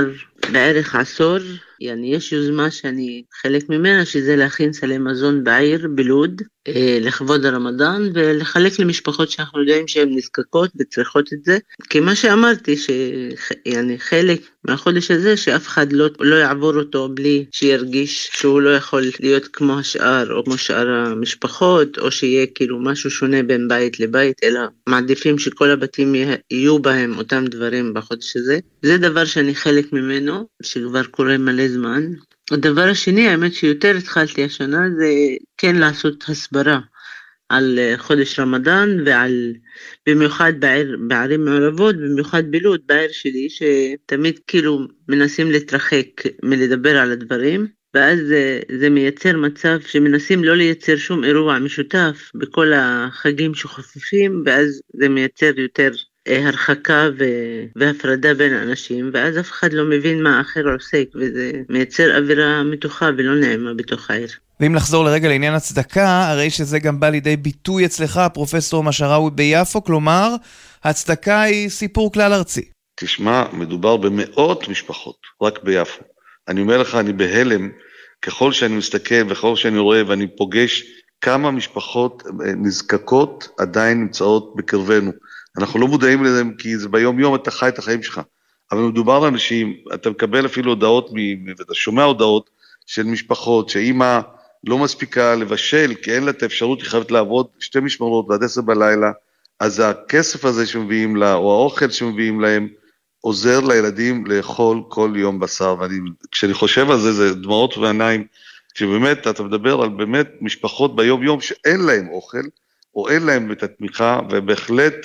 בערך 0.51 0.95
עשור, 0.95 1.37
יעני, 1.81 2.15
יש 2.15 2.31
יוזמה 2.31 2.71
שאני 2.71 3.23
חלק 3.41 3.69
ממנה, 3.69 4.05
שזה 4.05 4.35
להכין 4.35 4.73
סלי 4.73 4.97
מזון 4.97 5.43
בעיר, 5.43 5.87
בלוד, 5.95 6.41
אה, 6.67 6.97
לכבוד 7.01 7.45
הרמדאן, 7.45 8.09
ולחלק 8.13 8.79
למשפחות 8.79 9.29
שאנחנו 9.29 9.59
יודעים 9.59 9.87
שהן 9.87 10.09
נזקקות 10.15 10.71
וצריכות 10.79 11.33
את 11.33 11.43
זה. 11.43 11.57
כי 11.89 11.99
מה 11.99 12.15
שאמרתי, 12.15 12.75
שיעני, 12.77 13.99
חלק 13.99 14.41
מהחודש 14.67 15.11
הזה, 15.11 15.37
שאף 15.37 15.67
אחד 15.67 15.93
לא, 15.93 16.07
לא 16.19 16.35
יעבור 16.35 16.75
אותו 16.75 17.09
בלי 17.09 17.45
שירגיש 17.51 18.29
שהוא 18.33 18.61
לא 18.61 18.75
יכול 18.75 19.03
להיות 19.19 19.47
כמו 19.47 19.79
השאר, 19.79 20.33
או 20.33 20.43
כמו 20.43 20.57
שאר 20.57 20.89
המשפחות, 20.89 21.97
או 21.97 22.11
שיהיה 22.11 22.45
כאילו 22.55 22.79
משהו 22.79 23.09
שונה 23.09 23.43
בין 23.43 23.67
בית 23.67 23.99
לבית, 23.99 24.35
אלא 24.43 24.61
מעדיפים 24.89 25.39
שכל 25.39 25.69
הבתים 25.71 26.15
יהיו 26.51 26.79
בהם 26.79 27.17
אותם 27.17 27.45
דברים 27.45 27.93
בחודש 27.93 28.37
הזה. 28.37 28.59
זה 28.81 28.97
דבר 28.97 29.25
שאני 29.25 29.55
חלק 29.55 29.93
ממנו, 29.93 30.47
שכבר 30.63 31.03
קורה 31.03 31.37
מלא 31.37 31.62
זמן. 31.67 32.03
הדבר 32.51 32.81
השני, 32.81 33.27
האמת 33.27 33.53
שיותר 33.53 33.95
התחלתי 33.97 34.43
השנה, 34.43 34.89
זה 34.97 35.07
כן 35.57 35.75
לעשות 35.75 36.23
הסברה 36.29 36.79
על 37.49 37.79
אה, 37.79 37.93
חודש 37.97 38.39
רמדאן 38.39 38.97
ועל, 39.05 39.53
במיוחד 40.07 40.53
בעיר, 40.59 40.97
בערים 41.07 41.45
מעורבות, 41.45 41.95
במיוחד 41.95 42.43
בלוד, 42.51 42.81
בעיר 42.85 43.11
שלי, 43.11 43.47
שתמיד 43.49 44.39
כאילו 44.47 44.79
מנסים 45.09 45.51
להתרחק 45.51 46.07
מלדבר 46.43 46.97
על 46.97 47.11
הדברים. 47.11 47.67
ואז 47.93 48.19
זה, 48.27 48.59
זה 48.79 48.89
מייצר 48.89 49.37
מצב 49.37 49.79
שמנסים 49.87 50.43
לא 50.43 50.55
לייצר 50.55 50.95
שום 50.95 51.23
אירוע 51.23 51.59
משותף 51.59 52.31
בכל 52.35 52.71
החגים 52.75 53.53
שחופפים, 53.53 54.43
ואז 54.45 54.81
זה 54.93 55.09
מייצר 55.09 55.51
יותר 55.57 55.91
הרחקה 56.27 57.09
ו- 57.19 57.65
והפרדה 57.75 58.33
בין 58.33 58.53
אנשים, 58.53 59.09
ואז 59.13 59.39
אף 59.39 59.51
אחד 59.51 59.73
לא 59.73 59.83
מבין 59.89 60.23
מה 60.23 60.37
האחר 60.37 60.61
עוסק, 60.73 61.05
וזה 61.15 61.51
מייצר 61.69 62.17
אווירה 62.17 62.63
מתוחה 62.63 63.09
ולא 63.17 63.35
נעימה 63.35 63.73
בתוך 63.73 64.11
העיר. 64.11 64.27
ואם 64.59 64.75
לחזור 64.75 65.05
לרגע 65.05 65.29
לעניין 65.29 65.53
הצדקה, 65.53 66.29
הרי 66.29 66.49
שזה 66.49 66.79
גם 66.79 66.99
בא 66.99 67.09
לידי 67.09 67.37
ביטוי 67.37 67.85
אצלך, 67.85 68.21
פרופסור 68.33 68.83
משהראוי 68.83 69.31
ביפו, 69.35 69.83
כלומר, 69.83 70.35
הצדקה 70.83 71.41
היא 71.41 71.69
סיפור 71.69 72.11
כלל 72.11 72.33
ארצי. 72.33 72.69
תשמע, 72.99 73.43
מדובר 73.53 73.97
במאות 73.97 74.67
משפחות, 74.67 75.17
רק 75.41 75.63
ביפו. 75.63 76.03
אני 76.47 76.61
אומר 76.61 76.77
לך, 76.77 76.95
אני 76.95 77.13
בהלם, 77.13 77.69
ככל 78.21 78.51
שאני 78.51 78.75
מסתכל 78.75 79.23
וככל 79.29 79.55
שאני 79.55 79.77
רואה 79.77 80.01
ואני 80.07 80.27
פוגש 80.37 80.83
כמה 81.21 81.51
משפחות 81.51 82.23
אה, 82.27 82.53
נזקקות 82.55 83.47
עדיין 83.59 84.01
נמצאות 84.01 84.53
בקרבנו. 84.55 85.11
אנחנו 85.57 85.79
לא 85.79 85.87
מודעים 85.87 86.23
לזה 86.23 86.43
כי 86.57 86.77
זה 86.77 86.89
ביום 86.89 87.19
יום 87.19 87.35
אתה 87.35 87.51
חי 87.51 87.67
את 87.67 87.79
החיים 87.79 88.03
שלך. 88.03 88.21
אבל 88.71 88.81
מדובר 88.81 89.13
על 89.13 89.23
אנשים, 89.23 89.73
אתה 89.93 90.09
מקבל 90.09 90.45
אפילו 90.45 90.71
הודעות, 90.71 91.09
ואתה 91.57 91.73
שומע 91.73 92.03
הודעות 92.03 92.49
של 92.85 93.03
משפחות 93.03 93.69
שאימא 93.69 94.19
לא 94.63 94.77
מספיקה 94.77 95.35
לבשל, 95.35 95.93
כי 96.01 96.11
אין 96.11 96.23
לה 96.23 96.31
את 96.31 96.43
האפשרות, 96.43 96.81
היא 96.81 96.89
חייבת 96.89 97.11
לעבוד 97.11 97.47
שתי 97.59 97.79
משמרות 97.79 98.25
ועד 98.29 98.43
עשר 98.43 98.61
בלילה, 98.61 99.11
אז 99.59 99.79
הכסף 99.79 100.45
הזה 100.45 100.65
שמביאים 100.65 101.15
לה, 101.15 101.33
או 101.33 101.51
האוכל 101.51 101.89
שמביאים 101.89 102.41
להם, 102.41 102.67
עוזר 103.21 103.59
לילדים 103.59 104.25
לאכול 104.25 104.81
כל 104.89 105.13
יום 105.15 105.39
בשר. 105.39 105.75
וכשאני 106.27 106.53
חושב 106.53 106.91
על 106.91 106.99
זה, 106.99 107.11
זה 107.11 107.35
דמעות 107.35 107.77
בעיניים, 107.77 108.25
שבאמת, 108.73 109.27
אתה 109.27 109.43
מדבר 109.43 109.81
על 109.81 109.89
באמת 109.89 110.27
משפחות 110.41 110.95
ביום-יום 110.95 111.41
שאין 111.41 111.81
להם 111.81 112.09
אוכל, 112.09 112.43
או 112.95 113.09
אין 113.09 113.23
להם 113.23 113.51
את 113.51 113.63
התמיכה, 113.63 114.19
ובהחלט 114.31 114.95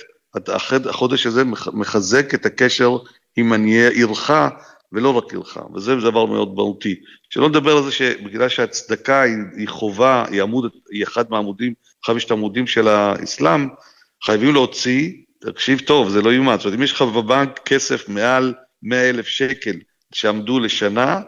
החודש 0.88 1.26
הזה 1.26 1.42
מחזק 1.72 2.34
את 2.34 2.46
הקשר 2.46 2.96
עם 3.36 3.52
עניי 3.52 3.88
עירך, 3.88 4.30
ולא 4.92 5.10
רק 5.10 5.32
עירך, 5.32 5.58
וזה 5.74 5.96
דבר 5.96 6.26
מאוד 6.26 6.54
מהותי. 6.54 6.94
שלא 7.30 7.48
נדבר 7.48 7.76
על 7.76 7.84
זה 7.84 7.92
שבגלל 7.92 8.48
שהצדקה 8.48 9.22
היא, 9.22 9.36
היא 9.56 9.68
חובה, 9.68 10.24
היא 10.30 10.42
עמוד, 10.42 10.72
היא 10.90 11.02
אחד 11.02 11.30
מהעמודים, 11.30 11.74
חמשת 12.04 12.30
העמודים 12.30 12.66
של 12.66 12.88
האסלאם, 12.88 13.68
חייבים 14.24 14.54
להוציא, 14.54 15.12
תקשיב 15.40 15.80
טוב, 15.80 16.08
זה 16.08 16.22
לא 16.22 16.32
יאומן, 16.32 16.56
זאת 16.56 16.64
אומרת, 16.64 16.78
אם 16.78 16.82
יש 16.82 16.92
לך 16.92 17.02
בבנק 17.02 17.58
כסף 17.64 18.08
מעל 18.08 18.54
100 18.82 19.10
אלף 19.10 19.26
שקל 19.26 19.76
שעמדו 20.12 20.60
לשנה, 20.60 21.20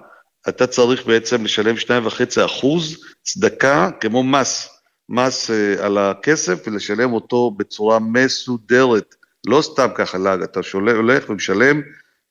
אתה 0.48 0.66
צריך 0.66 1.06
בעצם 1.06 1.44
לשלם 1.44 1.76
2.5 1.76 2.44
אחוז 2.44 3.04
צדקה 3.22 3.90
כמו 4.00 4.22
מס. 4.22 4.79
מס 5.10 5.50
uh, 5.50 5.82
על 5.82 5.98
הכסף 5.98 6.62
ולשלם 6.66 7.12
אותו 7.12 7.50
בצורה 7.50 7.98
מסודרת, 7.98 9.14
לא 9.46 9.62
סתם 9.62 9.88
ככה 9.94 10.18
לאג, 10.18 10.42
אתה 10.42 10.62
שולה, 10.62 10.92
הולך 10.92 11.30
ומשלם, 11.30 11.80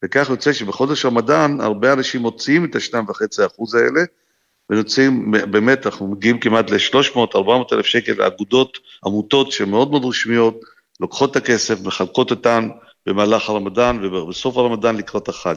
וכך 0.06 0.30
יוצא 0.30 0.54
שבחודש 0.54 1.06
רמדאן 1.06 1.62
הרבה 1.62 1.94
אנשים 1.94 2.22
מוציאים 2.22 2.66
את 2.66 2.76
ה-2.5% 2.76 3.78
האלה, 3.78 4.04
ויוצאים, 4.70 5.32
באמת, 5.32 5.86
אנחנו 5.86 6.08
מגיעים 6.08 6.40
כמעט 6.40 6.70
ל-300-400 6.70 7.74
אלף 7.74 7.86
שקל 7.86 8.14
לאגודות, 8.14 8.78
עמותות 9.06 9.52
שמאוד 9.52 9.92
מאוד 9.92 10.06
רשמיות, 10.06 10.62
לוקחות 11.00 11.32
את 11.32 11.36
הכסף, 11.36 11.86
מחלקות 11.86 12.32
אותן 12.32 12.70
במהלך 13.06 13.50
הרמדאן 13.50 14.06
ובסוף 14.06 14.58
הרמדאן 14.58 14.96
לקראת 14.96 15.30
החג. 15.30 15.56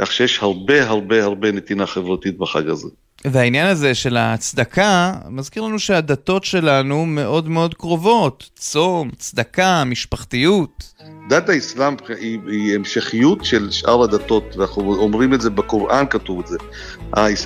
כך 0.00 0.12
שיש 0.12 0.38
הרבה 0.42 0.88
הרבה 0.88 1.24
הרבה 1.24 1.52
נתינה 1.52 1.86
חברתית 1.86 2.38
בחג 2.38 2.68
הזה. 2.68 2.88
והעניין 3.24 3.66
הזה 3.66 3.94
של 3.94 4.16
הצדקה, 4.16 5.12
מזכיר 5.28 5.62
לנו 5.62 5.78
שהדתות 5.78 6.44
שלנו 6.44 7.06
מאוד 7.06 7.48
מאוד 7.48 7.74
קרובות. 7.74 8.50
צום, 8.56 9.10
צדקה, 9.16 9.84
משפחתיות. 9.84 10.94
דת 11.28 11.48
האסלאם 11.48 11.94
היא, 12.08 12.38
היא 12.46 12.74
המשכיות 12.74 13.44
של 13.44 13.70
שאר 13.70 14.02
הדתות, 14.02 14.56
ואנחנו 14.56 14.94
אומרים 14.94 15.34
את 15.34 15.40
זה 15.40 15.50
בקוראן, 15.50 16.04
כתוב 16.10 16.40
את 16.40 16.46
זה. 16.46 16.56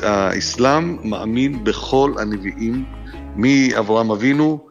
האסלאם 0.03 0.97
מאמין 1.11 1.65
בכל 1.65 2.13
הנביאים, 2.19 2.85
מאברהם 3.37 4.11
אבינו, 4.11 4.67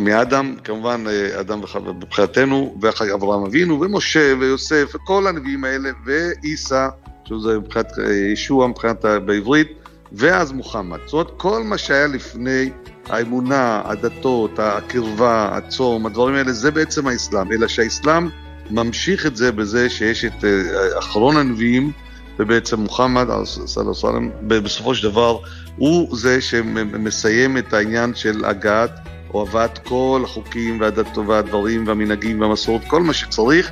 מאדם, 0.00 0.54
כמובן 0.64 1.04
אדם 1.40 1.60
מבחינתנו, 1.98 2.78
ואחר 2.80 3.14
אברהם 3.14 3.44
אבינו, 3.44 3.80
ומשה 3.80 4.34
ויוסף, 4.40 4.92
וכל 4.94 5.26
הנביאים 5.26 5.64
האלה, 5.64 5.90
ועיסא, 6.04 6.88
שזה 7.28 7.58
מבחינת 7.58 7.92
ישוע 8.32 8.66
מבחינת 8.66 9.04
בעברית, 9.04 9.68
ואז 10.12 10.52
מוחמד. 10.52 10.98
זאת 11.04 11.12
אומרת, 11.12 11.30
כל 11.36 11.62
מה 11.62 11.78
שהיה 11.78 12.06
לפני 12.06 12.70
האמונה, 13.08 13.82
הדתות, 13.84 14.58
הקרבה, 14.58 15.48
הצום, 15.52 16.06
הדברים 16.06 16.34
האלה, 16.34 16.52
זה 16.52 16.70
בעצם 16.70 17.06
האסלאם. 17.06 17.52
אלא 17.52 17.68
שהאסלאם 17.68 18.28
ממשיך 18.70 19.26
את 19.26 19.36
זה 19.36 19.52
בזה 19.52 19.90
שיש 19.90 20.24
את 20.24 20.44
uh, 20.44 20.98
אחרון 20.98 21.36
הנביאים, 21.36 21.92
ובעצם 22.38 22.80
מוחמד, 22.80 23.26
סלאם, 23.44 24.30
בסופו 24.46 24.94
של 24.94 25.08
דבר, 25.08 25.38
הוא 25.76 26.16
זה 26.16 26.40
שמסיים 26.40 27.58
את 27.58 27.72
העניין 27.72 28.14
של 28.14 28.44
הגעת 28.44 28.90
או 29.34 29.42
הבאת 29.42 29.78
כל 29.78 30.22
החוקים 30.24 30.80
והדתות 30.80 31.26
והדברים 31.26 31.86
והמנהגים 31.86 32.40
והמסורות, 32.40 32.82
כל 32.86 33.02
מה 33.02 33.12
שצריך, 33.12 33.70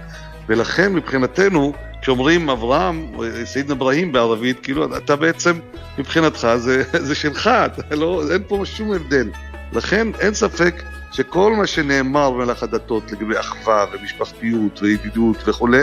ולכן 0.48 0.94
מבחינתנו, 0.94 1.72
כשאומרים 2.04 2.50
אברהם, 2.50 3.06
סעיד 3.44 3.70
אברהים 3.70 4.12
בערבית, 4.12 4.60
כאילו 4.60 4.96
אתה 4.96 5.16
בעצם, 5.16 5.58
מבחינתך 5.98 6.48
זה, 6.56 6.82
זה 7.08 7.14
שלך, 7.14 7.50
לא, 7.90 8.22
אין 8.32 8.42
פה 8.48 8.62
שום 8.64 8.92
הבדל. 8.92 9.30
לכן 9.72 10.08
אין 10.20 10.34
ספק 10.34 10.82
שכל 11.12 11.52
מה 11.56 11.66
שנאמר 11.66 12.30
במהלך 12.30 12.62
הדתות 12.62 13.12
לגבי 13.12 13.40
אחווה 13.40 13.86
ומשפחתיות 13.92 14.82
וידידות 14.82 15.48
וכולי, 15.48 15.82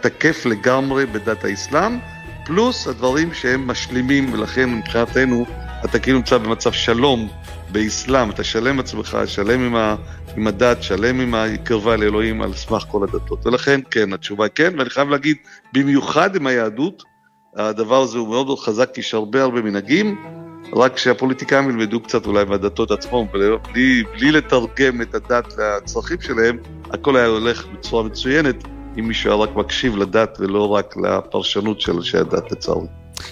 תקף 0.00 0.46
לגמרי 0.46 1.06
בדת 1.06 1.44
האסלאם, 1.44 1.98
פלוס 2.44 2.86
הדברים 2.86 3.34
שהם 3.34 3.66
משלימים, 3.66 4.32
ולכן 4.32 4.70
מבחינתנו 4.70 5.46
אתה 5.84 5.98
כאילו 5.98 6.18
נמצא 6.18 6.38
במצב 6.38 6.72
שלום 6.72 7.28
באסלאם, 7.72 8.30
אתה 8.30 8.44
שלם 8.44 8.80
עצמך, 8.80 9.18
שלם 9.26 9.60
עם, 9.60 9.76
ה, 9.76 9.96
עם 10.36 10.46
הדת, 10.46 10.82
שלם 10.82 11.20
עם 11.20 11.34
הקרבה 11.34 11.96
לאלוהים 11.96 12.42
על 12.42 12.54
סמך 12.54 12.84
כל 12.90 13.04
הדתות. 13.04 13.46
ולכן, 13.46 13.80
כן, 13.90 14.12
התשובה 14.12 14.44
היא 14.44 14.52
כן, 14.54 14.74
ואני 14.78 14.90
חייב 14.90 15.08
להגיד, 15.08 15.36
במיוחד 15.72 16.36
עם 16.36 16.46
היהדות, 16.46 17.02
הדבר 17.56 18.02
הזה 18.02 18.18
הוא 18.18 18.28
מאוד 18.28 18.58
חזק, 18.58 18.90
כי 18.94 19.00
יש 19.00 19.14
הרבה 19.14 19.42
הרבה 19.42 19.62
מנהגים, 19.62 20.16
רק 20.72 20.98
שהפוליטיקאים 20.98 21.70
ילמדו 21.70 22.00
קצת 22.00 22.26
אולי 22.26 22.44
מהדתות 22.44 22.90
עצמם, 22.90 23.24
בלי, 23.72 24.02
בלי 24.02 24.32
לתרגם 24.32 25.02
את 25.02 25.14
הדת 25.14 25.46
לצרכים 25.58 26.20
שלהם, 26.20 26.58
הכל 26.90 27.16
היה 27.16 27.26
הולך 27.26 27.66
בצורה 27.66 28.02
מצוינת, 28.02 28.64
אם 28.98 29.08
מישהו 29.08 29.30
היה 29.30 29.42
רק 29.42 29.56
מקשיב 29.56 29.96
לדת 29.96 30.38
ולא 30.40 30.68
רק 30.68 30.96
לפרשנות 30.96 31.80
של 31.80 31.92
אנשי 31.92 32.18
הדת 32.18 32.52
לצערי. 32.52 32.86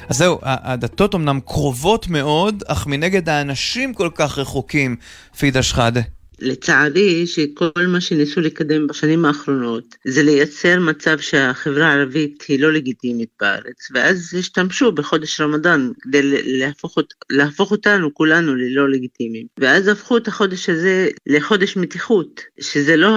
אז 0.09 0.17
זהו, 0.17 0.39
הדתות 0.43 1.15
אמנם 1.15 1.41
קרובות 1.47 2.09
מאוד, 2.09 2.63
אך 2.67 2.87
מנגד 2.87 3.29
האנשים 3.29 3.95
כל 3.95 4.11
כך 4.15 4.39
רחוקים, 4.39 4.97
פידה 5.39 5.63
שחאדה. 5.63 6.01
לצערי 6.41 7.27
שכל 7.27 7.87
מה 7.89 8.01
שניסו 8.01 8.41
לקדם 8.41 8.87
בשנים 8.87 9.25
האחרונות 9.25 9.95
זה 10.05 10.23
לייצר 10.23 10.81
מצב 10.81 11.19
שהחברה 11.19 11.87
הערבית 11.87 12.45
היא 12.49 12.61
לא 12.61 12.73
לגיטימית 12.73 13.29
בארץ 13.41 13.89
ואז 13.95 14.35
השתמשו 14.39 14.93
בחודש 14.93 15.41
רמדאן 15.41 15.91
כדי 16.03 16.21
להפוך, 16.59 16.99
להפוך 17.31 17.71
אותנו 17.71 18.15
כולנו 18.15 18.55
ללא 18.55 18.91
לגיטימיים. 18.91 19.47
ואז 19.61 19.89
הפכו 19.89 20.17
את 20.17 20.29
החודש 20.29 20.69
הזה 20.69 21.09
לחודש 21.27 21.77
מתיחות 21.77 22.41
שזה 22.61 22.97
לא, 22.97 23.11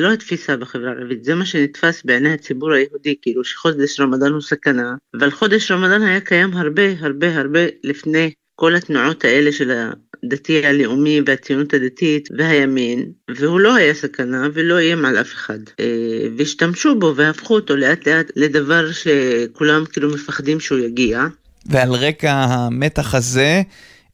לא 0.00 0.12
התפיסה 0.12 0.56
בחברה 0.56 0.90
הערבית 0.90 1.24
זה 1.24 1.34
מה 1.34 1.46
שנתפס 1.46 2.02
בעיני 2.04 2.32
הציבור 2.32 2.72
היהודי 2.72 3.14
כאילו 3.22 3.44
שחודש 3.44 4.00
רמדאן 4.00 4.32
הוא 4.32 4.40
סכנה. 4.40 4.94
אבל 5.18 5.30
חודש 5.30 5.70
רמדאן 5.70 6.02
היה 6.02 6.20
קיים 6.20 6.52
הרבה 6.52 6.82
הרבה 7.00 7.36
הרבה 7.36 7.60
לפני 7.84 8.30
כל 8.56 8.74
התנועות 8.74 9.24
האלה 9.24 9.52
של 9.52 9.88
הדתי 10.24 10.66
הלאומי 10.66 11.20
והציונות 11.26 11.74
הדתית 11.74 12.28
והימין, 12.38 13.12
והוא 13.36 13.60
לא 13.60 13.74
היה 13.74 13.94
סכנה 13.94 14.48
ולא 14.54 14.78
איים 14.78 15.04
על 15.04 15.20
אף 15.20 15.32
אחד. 15.32 15.58
אה, 15.80 15.84
והשתמשו 16.38 16.98
בו 16.98 17.12
והפכו 17.16 17.54
אותו 17.54 17.76
לאט 17.76 18.08
לאט 18.08 18.26
לדבר 18.36 18.92
שכולם 18.92 19.84
כאילו 19.92 20.14
מפחדים 20.14 20.60
שהוא 20.60 20.78
יגיע. 20.78 21.24
ועל 21.66 21.92
רקע 21.92 22.32
המתח 22.32 23.14
הזה, 23.14 23.62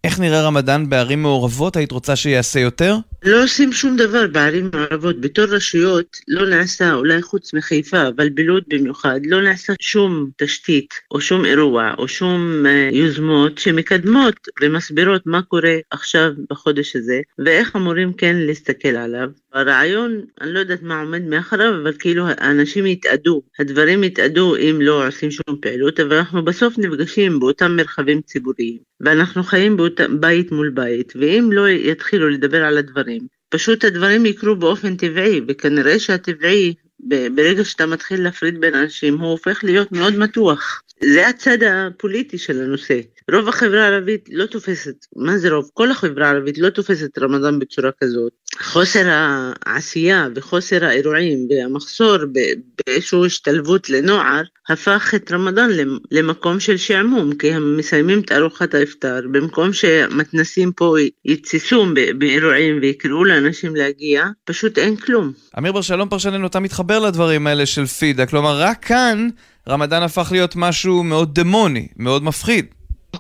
איך 0.04 0.20
נראה 0.20 0.42
רמדאן 0.42 0.88
בערים 0.88 1.22
מעורבות? 1.22 1.76
היית 1.76 1.92
רוצה 1.92 2.16
שיעשה 2.16 2.60
יותר? 2.60 2.96
לא 3.24 3.44
עושים 3.44 3.72
שום 3.72 3.96
דבר 3.96 4.26
בערים 4.32 4.70
מעורבות. 4.74 5.20
בתור 5.20 5.44
רשויות 5.44 6.16
לא 6.28 6.46
נעשה, 6.48 6.94
אולי 6.94 7.22
חוץ 7.22 7.54
מחיפה, 7.54 8.08
אבל 8.08 8.28
בלוד 8.28 8.62
במיוחד, 8.68 9.20
לא 9.26 9.42
נעשה 9.42 9.72
שום 9.80 10.30
תשתית 10.36 10.94
או 11.10 11.20
שום 11.20 11.44
אירוע 11.44 11.94
או 11.98 12.08
שום 12.08 12.62
uh, 12.64 12.94
יוזמות 12.94 13.58
שמקדמות 13.58 14.48
ומסבירות 14.60 15.26
מה 15.26 15.42
קורה 15.42 15.76
עכשיו 15.90 16.30
בחודש 16.50 16.96
הזה 16.96 17.20
ואיך 17.38 17.76
אמורים 17.76 18.12
כן 18.12 18.36
להסתכל 18.36 18.88
עליו. 18.88 19.28
הרעיון, 19.52 20.20
אני 20.40 20.52
לא 20.52 20.58
יודעת 20.58 20.82
מה 20.82 21.00
עומד 21.00 21.22
מאחריו, 21.22 21.74
אבל 21.82 21.92
כאילו 21.98 22.24
האנשים 22.28 22.86
יתאדו, 22.86 23.42
הדברים 23.58 24.04
יתאדו 24.04 24.56
אם 24.56 24.78
לא 24.80 25.06
עושים 25.06 25.30
שום 25.30 25.56
פעילות, 25.60 26.00
אבל 26.00 26.16
אנחנו 26.16 26.44
בסוף 26.44 26.78
נפגשים 26.78 27.40
באותם 27.40 27.76
מרחבים 27.76 28.20
ציבוריים, 28.20 28.78
ואנחנו 29.00 29.42
חיים 29.42 29.76
באות... 29.76 30.00
בית 30.20 30.52
מול 30.52 30.70
בית, 30.70 31.12
ואם 31.20 31.48
לא 31.52 31.68
יתחילו 31.68 32.28
לדבר 32.28 32.64
על 32.64 32.78
הדברים, 32.78 33.09
פשוט 33.50 33.84
הדברים 33.84 34.26
יקרו 34.26 34.56
באופן 34.56 34.96
טבעי, 34.96 35.40
וכנראה 35.48 35.98
שהטבעי, 35.98 36.74
ברגע 37.34 37.64
שאתה 37.64 37.86
מתחיל 37.86 38.22
להפריד 38.22 38.60
בין 38.60 38.74
אנשים, 38.74 39.18
הוא 39.18 39.30
הופך 39.30 39.64
להיות 39.64 39.92
מאוד 39.92 40.16
מתוח. 40.16 40.82
זה 41.04 41.28
הצד 41.28 41.58
הפוליטי 41.62 42.38
של 42.38 42.62
הנושא. 42.62 43.00
רוב 43.32 43.48
החברה 43.48 43.84
הערבית 43.84 44.28
לא 44.32 44.46
תופסת, 44.46 45.06
מה 45.16 45.38
זה 45.38 45.50
רוב? 45.50 45.70
כל 45.74 45.90
החברה 45.90 46.28
הערבית 46.28 46.58
לא 46.58 46.70
תופסת 46.70 47.18
רמדאן 47.18 47.58
בצורה 47.58 47.90
כזאת. 48.02 48.32
חוסר 48.62 49.02
העשייה 49.06 50.28
וחוסר 50.34 50.84
האירועים 50.84 51.48
והמחסור 51.50 52.16
באיזושהי 52.86 53.26
השתלבות 53.26 53.90
לנוער 53.90 54.42
הפך 54.68 55.12
את 55.16 55.32
רמדאן 55.32 55.70
למקום 56.10 56.60
של 56.60 56.76
שעמום, 56.76 57.34
כי 57.34 57.52
הם 57.52 57.76
מסיימים 57.76 58.20
את 58.20 58.32
ארוחת 58.32 58.74
האפטר, 58.74 59.20
במקום 59.32 59.72
שמתנסים 59.72 60.72
פה 60.72 60.96
יתסיסו 61.24 61.86
באירועים 62.18 62.78
ויקראו 62.82 63.24
לאנשים 63.24 63.76
להגיע, 63.76 64.24
פשוט 64.44 64.78
אין 64.78 64.96
כלום. 64.96 65.32
אמיר 65.58 65.72
בר 65.72 65.82
שלום 65.82 66.08
פרשננו, 66.08 66.46
אתה 66.46 66.60
מתחבר 66.60 66.98
לדברים 66.98 67.46
האלה 67.46 67.66
של 67.66 67.86
פידה, 67.86 68.26
כלומר 68.26 68.60
רק 68.60 68.84
כאן 68.84 69.28
רמדאן 69.70 70.02
הפך 70.02 70.28
להיות 70.32 70.56
משהו 70.56 71.02
מאוד 71.02 71.34
דמוני, 71.34 71.88
מאוד 71.96 72.22
מפחיד. 72.22 72.66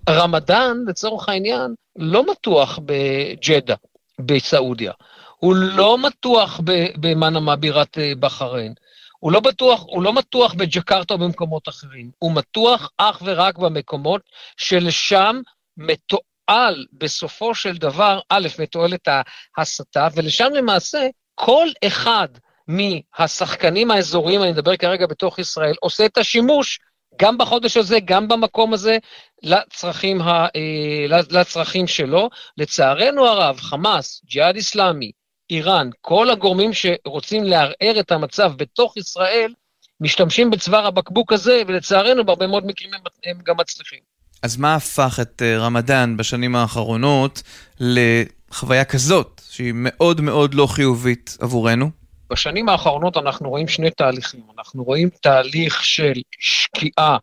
רמדאן, 0.08 0.76
לצורך 0.86 1.28
העניין, 1.28 1.74
לא 1.96 2.24
מתוח 2.32 2.78
בג'דה, 2.84 3.74
בסעודיה. 4.20 4.92
הוא 5.36 5.54
לא 5.54 5.98
מתוח 5.98 6.60
במנמה 6.96 7.56
בירת 7.56 7.98
אה, 7.98 8.12
בחריין. 8.20 8.74
הוא 9.18 9.32
לא 9.32 9.40
בטוח, 9.40 9.84
הוא 9.86 10.02
לא 10.02 10.12
מתוח 10.12 10.54
בג'קרטה 10.54 11.14
או 11.14 11.18
במקומות 11.18 11.68
אחרים. 11.68 12.10
הוא 12.18 12.32
מתוח 12.34 12.90
אך 12.98 13.22
ורק 13.24 13.58
במקומות 13.58 14.22
שלשם 14.56 15.40
מתועל 15.76 16.86
בסופו 16.92 17.54
של 17.54 17.76
דבר, 17.76 18.20
א', 18.28 18.48
מתועלת 18.58 19.08
ההסתה, 19.56 20.08
ולשם 20.14 20.48
למעשה 20.54 21.06
כל 21.34 21.66
אחד 21.86 22.28
מהשחקנים 22.70 23.90
האזוריים, 23.90 24.42
אני 24.42 24.50
מדבר 24.50 24.76
כרגע 24.76 25.06
בתוך 25.06 25.38
ישראל, 25.38 25.74
עושה 25.80 26.06
את 26.06 26.18
השימוש 26.18 26.78
גם 27.20 27.38
בחודש 27.38 27.76
הזה, 27.76 27.98
גם 28.04 28.28
במקום 28.28 28.74
הזה, 28.74 28.98
לצרכים, 29.42 30.20
ה, 30.20 30.46
אה, 30.56 31.22
לצרכים 31.30 31.86
שלו. 31.86 32.28
לצערנו 32.56 33.26
הרב, 33.26 33.56
חמאס, 33.60 34.22
ג'יהאד 34.24 34.56
איסלאמי, 34.56 35.10
איראן, 35.50 35.90
כל 36.00 36.30
הגורמים 36.30 36.70
שרוצים 36.72 37.44
לערער 37.44 38.00
את 38.00 38.12
המצב 38.12 38.52
בתוך 38.56 38.96
ישראל, 38.96 39.52
משתמשים 40.00 40.50
בצוואר 40.50 40.86
הבקבוק 40.86 41.32
הזה, 41.32 41.62
ולצערנו 41.66 42.24
בהרבה 42.24 42.46
מאוד 42.46 42.66
מקרים 42.66 42.94
הם, 42.94 43.00
הם 43.24 43.38
גם 43.46 43.56
מצליחים. 43.56 43.98
אז 44.42 44.56
מה 44.56 44.74
הפך 44.74 45.18
את 45.22 45.42
אה, 45.42 45.58
רמדאן 45.58 46.16
בשנים 46.16 46.56
האחרונות 46.56 47.42
לחוויה 47.80 48.84
כזאת, 48.84 49.40
שהיא 49.50 49.72
מאוד 49.74 50.20
מאוד 50.20 50.54
לא 50.54 50.66
חיובית 50.66 51.36
עבורנו? 51.40 51.99
בשנים 52.30 52.68
האחרונות 52.68 53.16
אנחנו 53.16 53.50
רואים 53.50 53.68
שני 53.68 53.90
תהליכים. 53.90 54.40
אנחנו 54.58 54.84
רואים 54.84 55.08
תהליך 55.22 55.84
של 55.84 56.12
שקיעה 56.38 57.16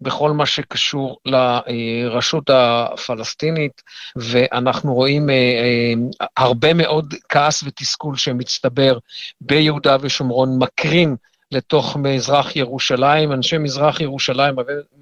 בכל 0.00 0.30
מה 0.30 0.46
שקשור 0.46 1.18
לרשות 1.26 2.50
הפלסטינית, 2.50 3.82
ואנחנו 4.16 4.94
רואים 4.94 5.30
אה, 5.30 5.34
אה, 5.34 6.26
הרבה 6.36 6.74
מאוד 6.74 7.14
כעס 7.28 7.62
ותסכול 7.66 8.16
שמצטבר 8.16 8.98
ביהודה 9.40 9.96
ושומרון, 10.00 10.58
מקרים 10.58 11.16
לתוך 11.52 11.96
מזרח 11.96 12.56
ירושלים. 12.56 13.32
אנשי 13.32 13.58
מזרח 13.58 14.00
ירושלים 14.00 14.54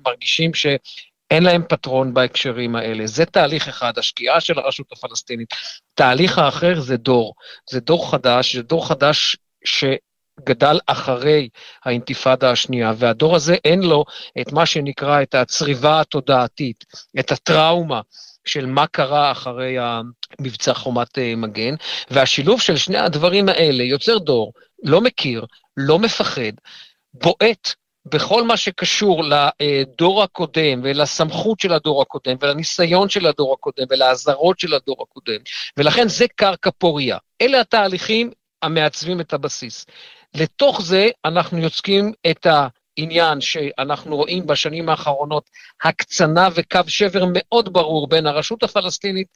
מרגישים 0.05 0.55
ש... 0.55 0.67
אין 1.33 1.43
להם 1.43 1.63
פטרון 1.69 2.15
בהקשרים 2.15 2.77
האלה. 2.77 3.07
זה 3.07 3.25
תהליך 3.25 3.69
אחד, 3.69 3.99
השקיעה 3.99 4.41
של 4.41 4.59
הרשות 4.59 4.93
הפלסטינית. 4.93 5.49
תהליך 5.95 6.39
האחר 6.39 6.81
זה 6.81 6.97
דור. 6.97 7.35
זה 7.71 7.81
דור 7.81 8.11
חדש, 8.11 8.57
זה 8.57 8.63
דור 8.63 8.89
חדש 8.89 9.37
שגדל 9.65 10.79
אחרי 10.87 11.49
האינתיפאדה 11.85 12.51
השנייה, 12.51 12.93
והדור 12.97 13.37
הזה 13.37 13.57
אין 13.65 13.83
לו 13.83 14.05
את 14.41 14.53
מה 14.53 14.67
שנקרא, 14.67 15.23
את 15.23 15.35
הצריבה 15.35 16.01
התודעתית, 16.01 16.85
את 17.21 17.33
הטראומה. 17.33 18.01
של 18.45 18.67
מה 18.67 18.87
קרה 18.87 19.33
אחרי 19.33 19.77
המבצע 19.79 20.75
חומת 20.75 21.19
אה, 21.19 21.35
מגן, 21.37 21.75
והשילוב 22.11 22.61
של 22.61 22.77
שני 22.77 22.99
הדברים 22.99 23.49
האלה 23.49 23.83
יוצר 23.83 24.19
דור 24.19 24.53
לא 24.83 25.01
מכיר, 25.01 25.47
לא 25.77 25.99
מפחד, 25.99 26.53
בועט 27.15 27.75
בכל 28.07 28.43
מה 28.43 28.57
שקשור 28.57 29.25
לדור 29.25 30.23
הקודם 30.23 30.81
ולסמכות 30.83 31.61
של 31.61 31.73
הדור 31.73 32.03
הקודם 32.03 32.37
ולניסיון 32.41 33.09
של 33.09 33.27
הדור 33.27 33.55
הקודם 33.55 33.87
ולאזהרות 33.91 34.59
של 34.59 34.75
הדור 34.75 34.97
הקודם, 35.03 35.41
ולכן 35.77 36.09
זה 36.09 36.27
קרקע 36.37 36.71
פוריה. 36.79 37.19
אלה 37.41 37.61
התהליכים 37.61 38.31
המעצבים 38.63 39.21
את 39.21 39.33
הבסיס. 39.33 39.87
לתוך 40.35 40.83
זה 40.83 41.09
אנחנו 41.25 41.59
יוצקים 41.59 42.13
את 42.31 42.47
העניין 42.47 43.41
שאנחנו 43.41 44.17
רואים 44.17 44.47
בשנים 44.47 44.89
האחרונות, 44.89 45.51
הקצנה 45.83 46.49
וקו 46.55 46.81
שבר 46.87 47.25
מאוד 47.33 47.73
ברור 47.73 48.09
בין 48.09 48.27
הרשות 48.27 48.63
הפלסטינית 48.63 49.27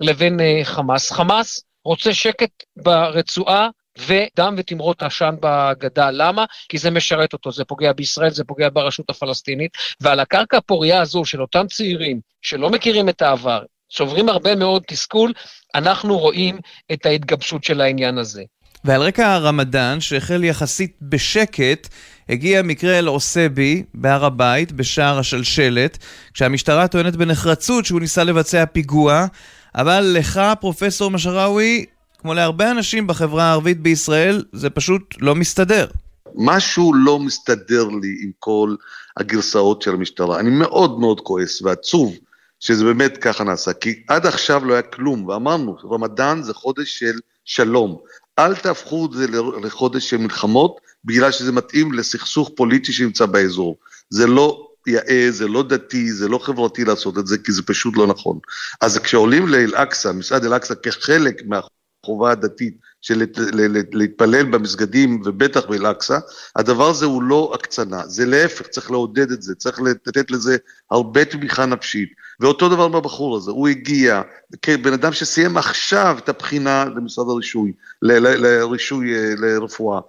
לבין 0.00 0.40
uh, 0.40 0.64
חמאס. 0.64 1.12
חמאס 1.12 1.64
רוצה 1.84 2.14
שקט 2.14 2.50
ברצועה 2.76 3.68
ודם 3.98 4.54
ותמרות 4.58 5.02
עשן 5.02 5.34
בגדה. 5.40 6.10
למה? 6.10 6.44
כי 6.68 6.78
זה 6.78 6.90
משרת 6.90 7.32
אותו, 7.32 7.52
זה 7.52 7.64
פוגע 7.64 7.92
בישראל, 7.92 8.30
זה 8.30 8.44
פוגע 8.44 8.68
ברשות 8.72 9.10
הפלסטינית, 9.10 9.70
ועל 10.00 10.20
הקרקע 10.20 10.56
הפורייה 10.56 11.00
הזו 11.00 11.24
של 11.24 11.42
אותם 11.42 11.66
צעירים 11.66 12.20
שלא 12.42 12.70
מכירים 12.70 13.08
את 13.08 13.22
העבר, 13.22 13.62
צוברים 13.92 14.28
הרבה 14.28 14.54
מאוד 14.54 14.82
תסכול, 14.86 15.32
אנחנו 15.74 16.18
רואים 16.18 16.58
את 16.92 17.06
ההתגבשות 17.06 17.64
של 17.64 17.80
העניין 17.80 18.18
הזה. 18.18 18.42
ועל 18.86 19.02
רקע 19.02 19.32
הרמדאן, 19.32 20.00
שהחל 20.00 20.44
יחסית 20.44 20.92
בשקט, 21.02 21.88
הגיע 22.28 22.62
מקרה 22.62 22.98
אל 22.98 23.06
עוסבי 23.06 23.82
בהר 23.94 24.24
הבית, 24.24 24.72
בשער 24.72 25.18
השלשלת, 25.18 25.98
כשהמשטרה 26.34 26.88
טוענת 26.88 27.16
בנחרצות 27.16 27.84
שהוא 27.84 28.00
ניסה 28.00 28.24
לבצע 28.24 28.66
פיגוע, 28.66 29.26
אבל 29.74 30.12
לך, 30.18 30.40
פרופסור 30.60 31.10
משראוי, 31.10 31.84
כמו 32.18 32.34
להרבה 32.34 32.70
אנשים 32.70 33.06
בחברה 33.06 33.44
הערבית 33.44 33.80
בישראל, 33.80 34.44
זה 34.52 34.70
פשוט 34.70 35.14
לא 35.20 35.34
מסתדר. 35.34 35.86
משהו 36.34 36.94
לא 36.94 37.18
מסתדר 37.18 37.84
לי 37.84 38.16
עם 38.24 38.30
כל 38.38 38.74
הגרסאות 39.16 39.82
של 39.82 39.94
המשטרה. 39.94 40.40
אני 40.40 40.50
מאוד 40.50 41.00
מאוד 41.00 41.20
כועס 41.20 41.62
ועצוב 41.62 42.14
שזה 42.60 42.84
באמת 42.84 43.16
ככה 43.16 43.44
נעשה, 43.44 43.72
כי 43.72 44.02
עד 44.08 44.26
עכשיו 44.26 44.64
לא 44.64 44.72
היה 44.72 44.82
כלום, 44.82 45.26
ואמרנו, 45.26 45.76
רמדאן 45.90 46.42
זה 46.42 46.54
חודש 46.54 46.98
של 46.98 47.18
שלום. 47.44 47.96
אל 48.38 48.54
תהפכו 48.54 49.06
את 49.06 49.12
זה 49.12 49.26
לחודש 49.62 50.10
של 50.10 50.16
מלחמות, 50.16 50.80
בגלל 51.04 51.30
שזה 51.32 51.52
מתאים 51.52 51.92
לסכסוך 51.92 52.50
פוליטי 52.56 52.92
שנמצא 52.92 53.26
באזור. 53.26 53.76
זה 54.10 54.26
לא 54.26 54.68
יאה, 54.86 55.26
זה 55.30 55.48
לא 55.48 55.62
דתי, 55.62 56.12
זה 56.12 56.28
לא 56.28 56.38
חברתי 56.38 56.84
לעשות 56.84 57.18
את 57.18 57.26
זה, 57.26 57.38
כי 57.38 57.52
זה 57.52 57.62
פשוט 57.62 57.96
לא 57.96 58.06
נכון. 58.06 58.38
אז 58.80 58.98
כשעולים 58.98 59.48
לאל-אקצא, 59.48 60.12
מסעד 60.12 60.44
אל-אקצא 60.44 60.74
כחלק 60.82 61.42
מהחובה 61.46 62.30
הדתית 62.30 62.76
של 63.00 63.22
להתפלל 63.92 64.44
במסגדים 64.44 65.22
ובטח 65.24 65.66
באל-אקצא, 65.66 66.18
הדבר 66.56 66.88
הזה 66.88 67.06
הוא 67.06 67.22
לא 67.22 67.52
הקצנה, 67.54 68.06
זה 68.06 68.26
להפך, 68.26 68.66
צריך 68.66 68.90
לעודד 68.90 69.30
את 69.30 69.42
זה, 69.42 69.54
צריך 69.54 69.80
לתת 69.80 70.30
לזה 70.30 70.56
הרבה 70.90 71.24
תמיכה 71.24 71.66
נפשית. 71.66 72.08
ואותו 72.40 72.68
דבר 72.68 72.88
בבחור 72.88 73.36
הזה, 73.36 73.50
הוא 73.50 73.68
הגיע 73.68 74.22
כבן 74.62 74.92
אדם 74.92 75.12
שסיים 75.12 75.56
עכשיו 75.56 76.16
את 76.18 76.28
הבחינה 76.28 76.84
למשרד 76.84 77.28
הרישוי, 77.28 77.72
לרישוי 78.02 79.14
אה, 79.14 79.34
לרפואה. 79.38 80.00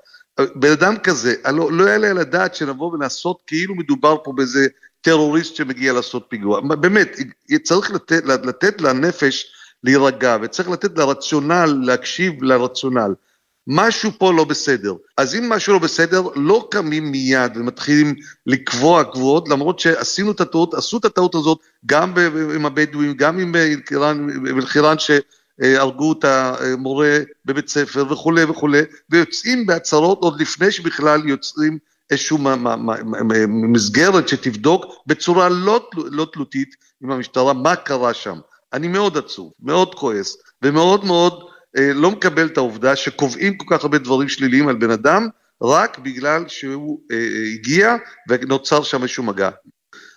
בן 0.55 0.71
אדם 0.71 0.97
כזה, 0.97 1.33
לא, 1.53 1.71
לא 1.71 1.83
יעלה 1.83 2.09
על 2.09 2.17
הדעת 2.17 2.55
שנבוא 2.55 2.93
ונעשות 2.93 3.41
כאילו 3.47 3.75
מדובר 3.75 4.17
פה 4.23 4.33
באיזה 4.35 4.67
טרוריסט 5.01 5.55
שמגיע 5.55 5.93
לעשות 5.93 6.25
פיגוע. 6.29 6.61
באמת, 6.61 7.19
צריך 7.63 7.91
לתת, 7.91 8.23
לתת 8.25 8.81
לנפש 8.81 9.53
להירגע, 9.83 10.37
וצריך 10.41 10.69
לתת 10.69 10.97
לרציונל, 10.97 11.79
להקשיב 11.83 12.43
לרציונל. 12.43 13.13
משהו 13.67 14.11
פה 14.17 14.33
לא 14.33 14.43
בסדר. 14.43 14.93
אז 15.17 15.35
אם 15.35 15.49
משהו 15.49 15.73
לא 15.73 15.79
בסדר, 15.79 16.21
לא 16.35 16.67
קמים 16.71 17.11
מיד 17.11 17.57
ומתחילים 17.57 18.15
לקבוע 18.45 19.03
קבועות, 19.03 19.49
למרות 19.49 19.79
שעשינו 19.79 20.31
את 20.31 20.41
הטעות, 20.41 20.73
עשו 20.73 20.97
את 20.97 21.05
הטעות 21.05 21.35
הזאת 21.35 21.59
גם 21.85 22.13
עם 22.55 22.65
הבדואים, 22.65 23.13
גם 23.13 23.39
עם 23.39 23.55
אלחירן 24.57 24.95
שהרגו 24.97 26.11
את 26.11 26.25
המורה 26.25 27.19
בבית 27.45 27.69
ספר 27.69 28.05
וכולי 28.11 28.43
וכולי, 28.43 28.81
ויוצאים 29.09 29.65
בהצהרות 29.65 30.19
עוד 30.21 30.41
לפני 30.41 30.71
שבכלל 30.71 31.29
יוצרים 31.29 31.77
איזושהי 32.09 32.37
מסגרת 33.47 34.27
שתבדוק 34.27 34.85
בצורה 35.07 35.49
לא, 35.49 35.89
לא 35.95 36.27
תלותית 36.33 36.75
עם 37.03 37.11
המשטרה 37.11 37.53
מה 37.53 37.75
קרה 37.75 38.13
שם. 38.13 38.39
אני 38.77 38.87
מאוד 38.87 39.17
עצוב, 39.17 39.51
מאוד 39.61 39.95
כועס, 39.95 40.37
ומאוד 40.61 41.05
מאוד 41.05 41.33
אה, 41.77 41.93
לא 41.93 42.11
מקבל 42.11 42.45
את 42.45 42.57
העובדה 42.57 42.95
שקובעים 42.95 43.57
כל 43.57 43.65
כך 43.69 43.83
הרבה 43.83 43.97
דברים 43.97 44.29
שליליים 44.29 44.67
על 44.67 44.75
בן 44.75 44.91
אדם, 44.91 45.27
רק 45.63 45.99
בגלל 45.99 46.47
שהוא 46.47 46.99
אה, 47.11 47.17
אה, 47.17 47.53
הגיע 47.53 47.95
ונוצר 48.29 48.83
שם 48.83 49.01
איזשהו 49.01 49.23
מגע. 49.23 49.49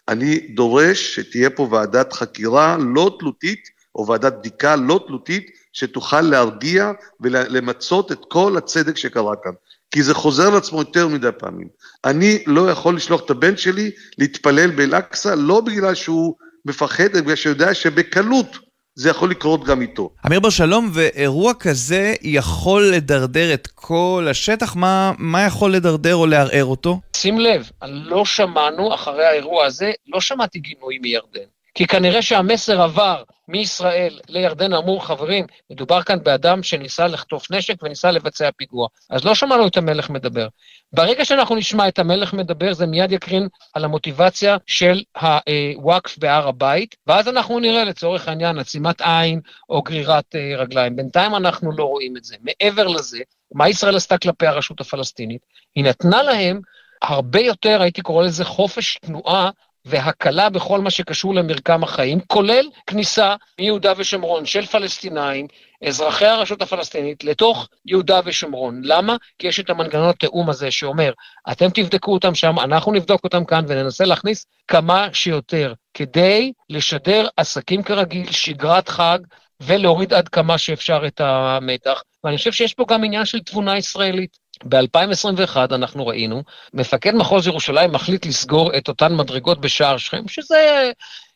אני 0.08 0.38
דורש 0.38 1.14
שתהיה 1.14 1.50
פה 1.50 1.68
ועדת 1.70 2.12
חקירה 2.12 2.76
לא 2.94 3.16
תלותית, 3.18 3.68
או 3.94 4.06
ועדת 4.06 4.38
בדיקה 4.38 4.76
לא 4.76 5.04
תלותית, 5.06 5.50
שתוכל 5.72 6.20
להרגיע 6.20 6.92
ולמצות 7.20 8.12
את 8.12 8.20
כל 8.28 8.56
הצדק 8.56 8.96
שקרה 8.96 9.34
כאן. 9.42 9.52
כי 9.90 10.02
זה 10.02 10.14
חוזר 10.14 10.46
על 10.46 10.56
עצמו 10.56 10.78
יותר 10.78 11.08
מדי 11.08 11.28
פעמים. 11.38 11.68
אני 12.04 12.44
לא 12.46 12.70
יכול 12.70 12.96
לשלוח 12.96 13.24
את 13.24 13.30
הבן 13.30 13.56
שלי 13.56 13.90
להתפלל 14.18 14.70
באל-אקצא, 14.70 15.34
לא 15.34 15.60
בגלל 15.60 15.94
שהוא 15.94 16.34
מפחד, 16.64 17.16
בגלל 17.16 17.36
שהוא 17.36 17.50
יודע 17.50 17.74
שבקלות 17.74 18.58
זה 18.94 19.10
יכול 19.10 19.30
לקרות 19.30 19.64
גם 19.64 19.82
איתו. 19.82 20.10
אמיר 20.26 20.40
בר 20.40 20.50
שלום, 20.50 20.90
ואירוע 20.92 21.54
כזה 21.54 22.14
יכול 22.22 22.82
לדרדר 22.94 23.54
את 23.54 23.66
כל 23.74 24.26
השטח? 24.30 24.76
מה, 24.76 25.12
מה 25.18 25.46
יכול 25.46 25.74
לדרדר 25.74 26.14
או 26.14 26.26
לערער 26.26 26.64
אותו? 26.64 27.00
שים 27.16 27.40
לב, 27.40 27.70
לא 27.82 28.24
שמענו, 28.24 28.94
אחרי 28.94 29.24
האירוע 29.24 29.66
הזה, 29.66 29.90
לא 30.06 30.20
שמעתי 30.20 30.58
גינוי 30.58 30.98
מירדן. 30.98 31.48
כי 31.80 31.86
כנראה 31.86 32.22
שהמסר 32.22 32.82
עבר 32.82 33.22
מישראל 33.48 34.18
לירדן 34.28 34.72
אמור, 34.72 35.06
חברים, 35.06 35.46
מדובר 35.70 36.02
כאן 36.02 36.22
באדם 36.22 36.62
שניסה 36.62 37.06
לחטוף 37.06 37.50
נשק 37.50 37.82
וניסה 37.82 38.10
לבצע 38.10 38.50
פיגוע. 38.56 38.88
אז 39.10 39.24
לא 39.24 39.34
שמענו 39.34 39.66
את 39.66 39.76
המלך 39.76 40.10
מדבר. 40.10 40.48
ברגע 40.92 41.24
שאנחנו 41.24 41.56
נשמע 41.56 41.88
את 41.88 41.98
המלך 41.98 42.32
מדבר, 42.32 42.72
זה 42.72 42.86
מיד 42.86 43.12
יקרין 43.12 43.48
על 43.74 43.84
המוטיבציה 43.84 44.56
של 44.66 45.02
הוואקף 45.20 46.18
בהר 46.18 46.48
הבית, 46.48 46.96
ואז 47.06 47.28
אנחנו 47.28 47.60
נראה 47.60 47.84
לצורך 47.84 48.28
העניין 48.28 48.58
עצימת 48.58 49.00
עין 49.00 49.40
או 49.68 49.82
גרירת 49.82 50.34
אה, 50.34 50.52
רגליים. 50.56 50.96
בינתיים 50.96 51.34
אנחנו 51.34 51.72
לא 51.72 51.84
רואים 51.84 52.16
את 52.16 52.24
זה. 52.24 52.36
מעבר 52.40 52.86
לזה, 52.86 53.18
מה 53.54 53.68
ישראל 53.68 53.96
עשתה 53.96 54.18
כלפי 54.18 54.46
הרשות 54.46 54.80
הפלסטינית? 54.80 55.42
היא 55.74 55.84
נתנה 55.84 56.22
להם 56.22 56.60
הרבה 57.02 57.40
יותר, 57.40 57.82
הייתי 57.82 58.02
קורא 58.02 58.24
לזה 58.24 58.44
חופש 58.44 58.98
תנועה 59.00 59.50
והקלה 59.84 60.50
בכל 60.50 60.80
מה 60.80 60.90
שקשור 60.90 61.34
למרקם 61.34 61.84
החיים, 61.84 62.20
כולל 62.26 62.66
כניסה 62.86 63.34
מיהודה 63.60 63.92
ושומרון 63.96 64.46
של 64.46 64.66
פלסטינאים, 64.66 65.46
אזרחי 65.86 66.26
הרשות 66.26 66.62
הפלסטינית, 66.62 67.24
לתוך 67.24 67.68
יהודה 67.86 68.20
ושומרון. 68.24 68.80
למה? 68.84 69.16
כי 69.38 69.46
יש 69.46 69.60
את 69.60 69.70
המנגנון 69.70 70.08
התיאום 70.08 70.50
הזה 70.50 70.70
שאומר, 70.70 71.12
אתם 71.52 71.70
תבדקו 71.74 72.12
אותם 72.12 72.34
שם, 72.34 72.58
אנחנו 72.58 72.92
נבדוק 72.92 73.24
אותם 73.24 73.44
כאן 73.44 73.64
וננסה 73.68 74.04
להכניס 74.04 74.46
כמה 74.68 75.08
שיותר, 75.12 75.74
כדי 75.94 76.52
לשדר 76.70 77.28
עסקים 77.36 77.82
כרגיל, 77.82 78.32
שגרת 78.32 78.88
חג, 78.88 79.18
ולהוריד 79.60 80.14
עד 80.14 80.28
כמה 80.28 80.58
שאפשר 80.58 81.02
את 81.06 81.20
המתח. 81.20 82.02
ואני 82.24 82.36
חושב 82.36 82.52
שיש 82.52 82.74
פה 82.74 82.84
גם 82.88 83.04
עניין 83.04 83.24
של 83.24 83.40
תבונה 83.40 83.78
ישראלית. 83.78 84.49
ב-2021 84.64 85.56
אנחנו 85.56 86.06
ראינו, 86.06 86.42
מפקד 86.74 87.14
מחוז 87.14 87.46
ירושלים 87.46 87.92
מחליט 87.92 88.26
לסגור 88.26 88.76
את 88.76 88.88
אותן 88.88 89.16
מדרגות 89.16 89.60
בשער 89.60 89.96
שכם, 89.96 90.28
שזה, 90.28 90.90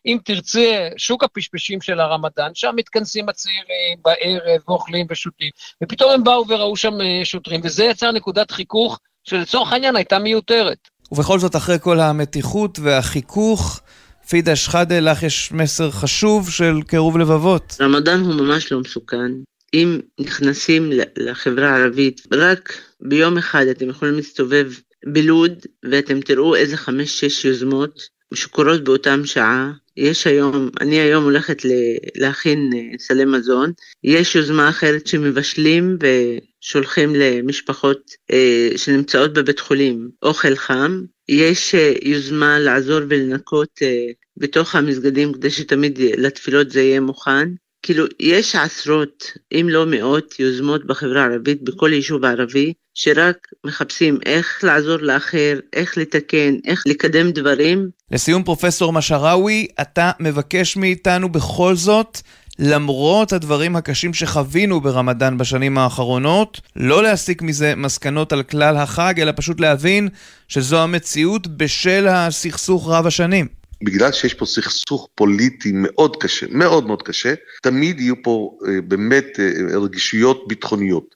אם 0.07 0.19
תרצה, 0.25 0.89
שוק 0.97 1.25
הפשפשים 1.25 1.81
של 1.81 2.01
הרמדאן, 2.01 2.51
שם 2.55 2.73
מתכנסים 2.77 3.29
הצעירים 3.29 3.99
בערב, 4.05 4.61
ואוכלים 4.69 5.07
ושותים, 5.11 5.51
ופתאום 5.85 6.11
הם 6.11 6.25
באו 6.25 6.49
וראו 6.49 6.77
שם 6.77 7.01
אה, 7.01 7.25
שוטרים, 7.25 7.61
וזה 7.65 7.85
יצר 7.85 8.13
נקודת 8.13 8.51
חיכוך 8.51 8.99
שלצורך 9.25 9.73
העניין 9.73 9.97
הייתה 9.97 10.19
מיותרת. 10.19 10.79
ובכל 11.13 11.39
זאת, 11.39 11.57
אחרי 11.57 11.77
כל 11.81 12.01
המתיחות 12.01 12.79
והחיכוך, 12.79 13.81
פידה 14.29 14.57
שחאדה, 14.57 15.01
לך 15.01 15.23
יש 15.23 15.53
מסר 15.53 15.91
חשוב 15.91 16.51
של 16.51 16.83
קירוב 16.87 17.19
לבבות. 17.19 17.77
רמדאן 17.81 18.21
הוא 18.21 18.35
ממש 18.35 18.73
לא 18.73 18.81
מסוכן. 18.81 19.33
אם 19.75 20.01
נכנסים 20.21 20.91
לחברה 21.17 21.71
הערבית, 21.71 22.21
רק 22.33 22.73
ביום 23.01 23.39
אחד 23.39 23.67
אתם 23.67 23.89
יכולים 23.89 24.15
להסתובב 24.15 24.73
בלוד 25.07 25.67
ואתם 25.91 26.21
תראו 26.21 26.57
איזה 26.57 26.77
חמש-שש 26.77 27.45
יוזמות 27.45 28.09
שקורות 28.35 28.85
באותם 28.85 29.27
שעה. 29.27 29.73
יש 29.97 30.27
היום, 30.27 30.71
אני 30.81 31.01
היום 31.01 31.25
הולכת 31.25 31.63
להכין 32.17 32.71
אה, 32.75 32.99
סלי 32.99 33.25
מזון, 33.25 33.73
יש 34.05 34.35
יוזמה 34.35 34.69
אחרת 34.69 35.07
שמבשלים 35.07 35.99
ושולחים 36.01 37.15
למשפחות 37.15 38.11
אה, 38.31 38.69
שנמצאות 38.77 39.33
בבית 39.33 39.61
חולים 39.61 40.11
אוכל 40.23 40.57
חם, 40.57 41.03
יש 41.29 41.75
אה, 41.75 41.93
יוזמה 42.03 42.59
לעזור 42.59 43.01
ולנקות 43.09 43.79
בתוך 44.37 44.75
המסגדים 44.75 45.33
כדי 45.33 45.51
שתמיד 45.51 45.99
לתפילות 45.99 46.71
זה 46.71 46.81
יהיה 46.81 47.01
מוכן. 47.01 47.49
כאילו, 47.85 48.05
יש 48.21 48.55
עשרות, 48.55 49.33
אם 49.53 49.67
לא 49.71 49.87
מאות, 49.87 50.41
יוזמות 50.41 50.87
בחברה 50.87 51.23
הערבית, 51.23 51.63
בכל 51.63 51.91
יישוב 51.93 52.25
ערבי, 52.25 52.73
שרק 52.95 53.37
מחפשים 53.67 54.19
איך 54.27 54.61
לעזור 54.63 54.97
לאחר, 54.97 55.59
איך 55.73 55.99
לתקן, 55.99 56.55
איך 56.67 56.83
לקדם 56.87 57.31
דברים. 57.31 57.89
לסיום, 58.11 58.43
פרופסור 58.43 58.93
משאראוי, 58.93 59.67
אתה 59.81 60.11
מבקש 60.21 60.77
מאיתנו 60.77 61.33
בכל 61.33 61.75
זאת, 61.75 62.19
למרות 62.59 63.33
הדברים 63.33 63.77
הקשים 63.77 64.15
שחווינו 64.15 64.81
ברמדאן 64.81 65.39
בשנים 65.39 65.79
האחרונות, 65.79 66.61
לא 66.77 67.03
להסיק 67.03 67.43
מזה 67.43 67.75
מסקנות 67.77 68.33
על 68.33 68.43
כלל 68.43 68.77
החג, 68.77 69.21
אלא 69.21 69.33
פשוט 69.37 69.61
להבין 69.61 70.09
שזו 70.49 70.83
המציאות 70.83 71.47
בשל 71.47 72.07
הסכסוך 72.09 72.89
רב 72.89 73.07
השנים. 73.07 73.64
בגלל 73.85 74.13
שיש 74.13 74.35
פה 74.35 74.47
סכסוך 74.47 75.09
פוליטי 75.15 75.71
מאוד 75.75 76.17
קשה, 76.17 76.47
מאוד 76.51 76.87
מאוד 76.87 77.03
קשה, 77.03 77.35
תמיד 77.63 78.01
יהיו 78.01 78.23
פה 78.23 78.59
אה, 78.69 78.81
באמת 78.81 79.41
אה, 79.41 79.79
רגישויות 79.79 80.49
ביטחוניות. 80.49 81.15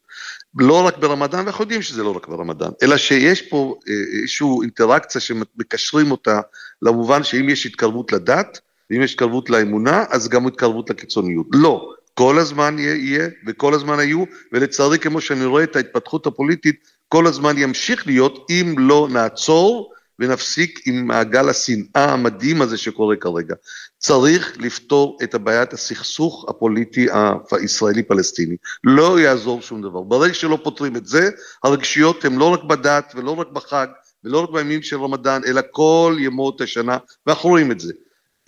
לא 0.59 0.87
רק 0.87 0.98
ברמדאן, 0.98 1.38
ואנחנו 1.38 1.62
יודעים 1.62 1.83
שזה 1.83 2.02
לא 2.02 2.16
רק 2.16 2.28
ברמדאן, 2.28 2.70
אלא 2.83 2.96
שיש 2.96 3.42
פה 3.42 3.74
אה, 3.88 3.94
איזושהי 4.20 4.46
אינטראקציה 4.62 5.20
שמקשרים 5.20 6.11
אותה 6.11 6.40
למובן 6.83 7.22
שאם 7.22 7.48
יש 7.48 7.66
התקרבות 7.66 8.12
לדת, 8.12 8.61
ואם 8.90 9.02
יש 9.02 9.12
התקרבות 9.12 9.50
לאמונה, 9.50 10.04
אז 10.11 10.28
גם 10.28 10.46
התקרבות 10.46 10.90
לקיצוניות. 10.90 11.46
לא, 11.52 11.92
כל 12.14 12.38
הזמן 12.38 12.78
יהיה, 12.78 13.28
וכל 13.46 13.74
הזמן 13.74 13.98
היו, 13.98 14.24
ולצערי 14.52 14.98
כמו 14.98 15.20
שאני 15.20 15.44
רואה 15.44 15.62
את 15.62 15.76
ההתפתחות 15.76 16.26
הפוליטית, 16.26 16.76
כל 17.09 17.26
הזמן 17.26 17.59
ימשיך 17.59 18.07
להיות 18.07 18.46
אם 18.50 18.74
לא 18.78 19.09
נעצור 19.11 19.92
ונפסיק 20.18 20.81
עם 20.87 21.07
מעגל 21.07 21.48
השנאה 21.48 22.12
המדהים 22.12 22.62
הזה 22.62 22.76
שקורה 22.76 23.16
כרגע. 23.16 23.54
צריך 23.98 24.57
לפתור 24.61 25.18
את 25.22 25.35
הבעיית 25.35 25.72
הסכסוך 25.72 26.46
הפוליטי 26.48 27.07
הישראלי-פלסטיני. 27.52 28.57
לא 28.85 29.20
יעזור 29.20 29.62
שום 29.62 29.83
דבר. 29.83 30.02
ברגע 30.02 30.35
שלא 30.35 30.59
פותרים 30.64 30.96
את 30.96 31.07
זה, 31.07 31.31
הרגשיות 31.64 32.24
הן 32.24 32.37
לא 32.37 32.52
רק 32.54 32.64
בדת 32.64 33.12
ולא 33.16 33.31
רק 33.31 33.48
בחג 33.48 33.87
ולא 34.24 34.40
רק 34.40 34.50
בימים 34.50 34.83
של 34.83 35.00
רמדאן, 35.00 35.40
אלא 35.46 35.62
כל 35.70 36.16
ימות 36.20 36.61
השנה, 36.61 36.98
ואנחנו 37.26 37.48
רואים 37.48 37.72
את 37.72 37.81
זה. 37.81 37.92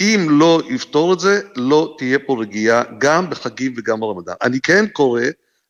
אם 0.00 0.26
לא 0.30 0.62
יפתור 0.68 1.12
את 1.12 1.20
זה, 1.20 1.40
לא 1.56 1.94
תהיה 1.98 2.18
פה 2.18 2.37
רגיעה 2.40 2.83
גם 2.98 3.30
בחגים 3.30 3.74
וגם 3.76 4.00
ברמדאן. 4.00 4.35
אני 4.42 4.61
כן 4.61 4.87
קורא 4.87 5.22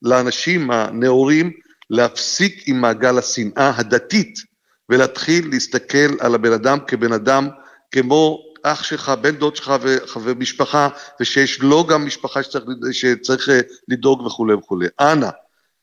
לאנשים 0.02 0.70
הנאורים 0.70 1.50
להפסיק 1.90 2.62
עם 2.66 2.80
מעגל 2.80 3.18
השנאה 3.18 3.72
הדתית 3.76 4.49
ולהתחיל 4.90 5.48
להסתכל 5.50 6.16
על 6.20 6.34
הבן 6.34 6.52
אדם 6.52 6.78
כבן 6.86 7.12
אדם 7.12 7.48
כמו 7.90 8.38
אח 8.62 8.82
שלך, 8.82 9.12
בן 9.20 9.30
דוד 9.30 9.56
שלך 9.56 9.72
וחבר 9.80 10.34
משפחה, 10.34 10.88
ושיש 11.20 11.62
לו 11.62 11.86
גם 11.86 12.06
משפחה 12.06 12.42
שצריך, 12.42 12.64
שצריך 12.92 13.48
אה, 13.48 13.60
לדאוג 13.88 14.20
וכולי 14.20 14.54
וכולי. 14.54 14.86
אנא, 15.00 15.28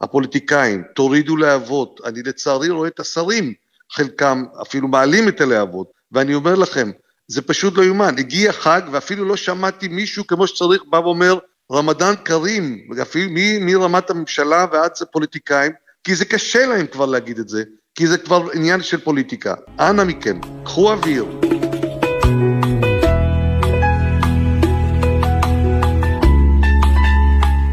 הפוליטיקאים, 0.01 0.83
תורידו 0.95 1.37
להבות. 1.37 2.01
אני 2.05 2.23
לצערי 2.23 2.69
רואה 2.69 2.87
את 2.87 2.99
השרים, 2.99 3.53
חלקם 3.91 4.45
אפילו 4.61 4.87
מעלים 4.87 5.27
את 5.27 5.41
הלהבות, 5.41 5.91
ואני 6.11 6.35
אומר 6.35 6.55
לכם, 6.55 6.91
זה 7.27 7.41
פשוט 7.41 7.77
לא 7.77 7.83
יאומן. 7.83 8.15
הגיע 8.17 8.51
חג 8.51 8.81
ואפילו 8.91 9.25
לא 9.25 9.35
שמעתי 9.35 9.87
מישהו 9.87 10.27
כמו 10.27 10.47
שצריך 10.47 10.83
בא 10.89 10.97
ואומר, 10.97 11.37
רמדאן 11.71 12.13
כרים, 12.25 12.87
אפילו 13.01 13.29
מרמת 13.61 14.09
הממשלה 14.09 14.65
ועד 14.71 14.91
פוליטיקאים, 15.11 15.71
כי 16.03 16.15
זה 16.15 16.25
קשה 16.25 16.65
להם 16.65 16.87
כבר 16.87 17.05
להגיד 17.05 17.39
את 17.39 17.49
זה, 17.49 17.63
כי 17.97 18.07
זה 18.07 18.17
כבר 18.17 18.45
עניין 18.53 18.81
של 18.81 18.97
פוליטיקה. 18.97 19.53
אנא 19.79 20.03
מכם, 20.03 20.39
קחו 20.63 20.91
אוויר. 20.91 21.25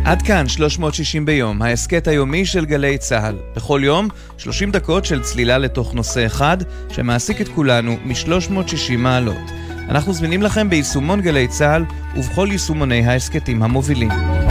עד 0.04 0.22
כאן 0.22 0.48
360 0.48 1.24
ביום, 1.26 1.62
ההסכת 1.62 2.08
היומי 2.08 2.46
של 2.46 2.64
גלי 2.64 2.98
צה"ל. 2.98 3.37
בכל 3.56 3.80
יום, 3.84 4.08
30 4.38 4.70
דקות 4.70 5.04
של 5.04 5.22
צלילה 5.22 5.58
לתוך 5.58 5.94
נושא 5.94 6.26
אחד, 6.26 6.56
שמעסיק 6.88 7.40
את 7.40 7.48
כולנו 7.48 7.96
מ-360 8.04 8.96
מעלות. 8.98 9.50
אנחנו 9.88 10.12
זמינים 10.12 10.42
לכם 10.42 10.70
ביישומון 10.70 11.20
גלי 11.20 11.48
צה"ל 11.48 11.84
ובכל 12.16 12.48
יישומוני 12.50 13.06
ההסכתים 13.06 13.62
המובילים. 13.62 14.43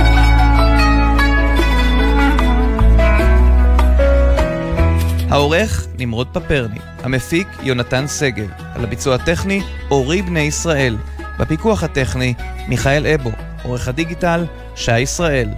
העורך 5.32 5.86
נמרוד 5.98 6.28
פפרני, 6.32 6.78
המפיק 7.02 7.48
יונתן 7.62 8.08
שגב, 8.08 8.46
על 8.74 8.84
הביצוע 8.84 9.14
הטכני 9.14 9.62
אורי 9.90 10.22
בני 10.22 10.40
ישראל, 10.40 10.96
בפיקוח 11.38 11.82
הטכני 11.82 12.34
מיכאל 12.68 13.06
אבו, 13.06 13.30
עורך 13.64 13.88
הדיגיטל 13.88 14.44
שי 14.76 15.00
ישראל. 15.00 15.48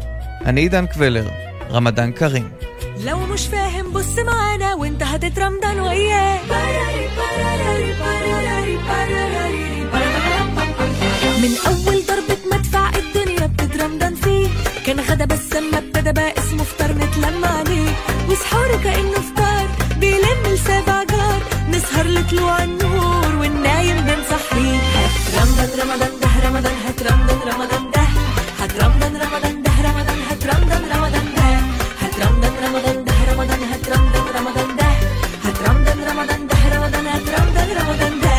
אני 0.47 0.61
עידן 0.61 0.87
קבלר, 0.87 1.29
רמדאן 1.71 2.13
כרים. 2.13 2.49
لو 3.05 3.19
مش 3.19 3.47
فاهم 3.47 3.93
بص 3.93 4.19
معانا 4.19 4.75
وانت 4.75 5.03
هتترمضن 5.03 5.81
وياه 5.81 6.39
من 11.43 11.53
اول 11.67 12.03
ضربة 12.07 12.57
مدفع 12.57 12.91
الدنيا 12.97 13.47
بتترمضن 13.47 14.15
فيه 14.15 14.49
كان 14.87 15.01
غدا 15.01 15.25
بس 15.25 15.57
اما 15.57 15.79
ابتدى 15.79 16.13
بقى 16.13 16.33
اسمه 16.39 16.65
فطار 16.65 16.93
نتلم 16.93 17.45
عليه 17.45 17.91
وسحور 18.29 18.77
كانه 18.85 19.14
نسهر 22.36 22.46
لطلوع 22.56 22.64
النور 22.64 23.36
والنايم 23.40 23.98
بنصحيه 23.98 24.80
رمضان 25.40 25.70
رمضان 25.82 26.12
ده 26.22 26.30
رمضان 26.48 26.74
هات 26.86 27.04
رمضان 27.04 27.40
رمضان 27.54 27.92
ده. 27.92 28.02
هات 28.60 28.74
رمضان 28.84 29.16
رمضان 29.22 29.64
ده 29.64 29.72
رمضان 29.86 30.20
هات 30.30 30.44
رمضان 30.46 30.84
رمضان 30.94 31.26
ده. 31.36 31.48
هات 32.02 32.16
رمضان 32.20 32.54
رمضان 32.66 33.06
ده 33.06 33.14
رمضان 33.32 33.62
هات 33.72 33.90
رمضان 33.90 34.26
رمضان 34.38 34.76
ده. 34.78 34.90
هات 35.46 35.58
رمضان 35.68 35.98
رمضان 36.10 36.48
ده 36.48 36.58
رمضان 36.76 37.06
هات 37.08 37.30
رمضان 37.40 37.70
رمضان 37.80 38.14
ده. 38.22 38.36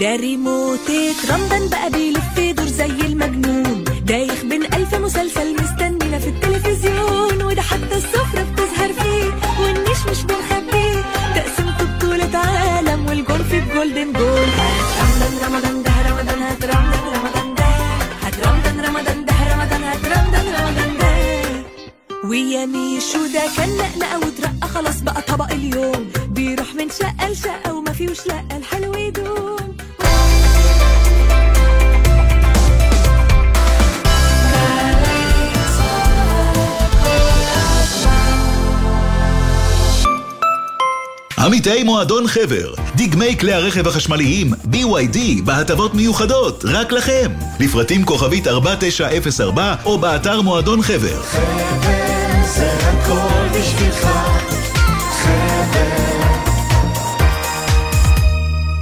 ده 0.00 0.16
ريموتة 0.16 1.14
رمضان 1.30 1.68
بقى 1.68 1.90
بيلف 1.90 2.38
يدور 2.38 2.66
زي 2.66 2.86
المجنون. 2.86 3.84
دايخ 4.06 4.44
بين 4.44 4.64
ألف 4.64 4.94
مسلسل 4.94 5.54
مستنينا 5.62 6.18
في 6.18 6.28
التلفزيون 6.28 7.42
وده 7.42 7.62
حتى 7.62 7.96
السفرة 7.96 8.42
بتظهر 8.42 8.92
فيه. 8.92 9.24
والنيش 9.60 10.00
مش 10.10 10.22
الجولدن 13.84 14.12
جول 14.12 14.48
رمضان 15.00 15.32
رمضان 15.46 15.82
ده 15.82 15.92
رمضان 16.08 16.42
هات 16.42 16.64
رمضان 16.64 17.14
رمضان 17.14 17.54
ده 17.54 17.64
هات 18.24 18.46
رمضان 18.46 18.80
رمضان 18.86 19.24
ده 19.24 19.34
رمضان 19.54 19.82
هات 19.84 20.04
رمضان 20.04 20.46
رمضان 20.58 20.98
ده 20.98 21.14
ويا 22.28 22.66
ميشو 22.66 23.26
ده 23.34 23.42
كان 23.56 23.68
نقنقة 23.76 24.16
وترقى 24.18 24.68
خلاص 24.74 25.00
بقى 25.00 25.22
طبق 25.22 25.50
اليوم 25.52 26.10
بيروح 26.28 26.74
من 26.74 26.88
شقة 26.90 27.28
لشقة 27.28 27.74
وما 27.74 27.92
فيهوش 27.92 28.26
لقة 28.26 28.43
עמיתי 41.54 41.82
מועדון 41.82 42.26
חבר, 42.26 42.74
דגמי 42.96 43.36
כלי 43.38 43.52
הרכב 43.52 43.88
החשמליים 43.88 44.52
BYD 44.72 45.18
בהטבות 45.44 45.94
מיוחדות, 45.94 46.64
רק 46.64 46.92
לכם. 46.92 47.30
לפרטים 47.60 48.04
כוכבית 48.04 48.46
4904 48.46 49.74
או 49.84 49.98
באתר 49.98 50.42
מועדון 50.42 50.82
חבר. 50.82 51.22
חבר 51.22 52.42
זה 52.44 52.72
הכל 52.72 53.58
בשבילך, 53.58 54.08
חבר. 55.22 56.24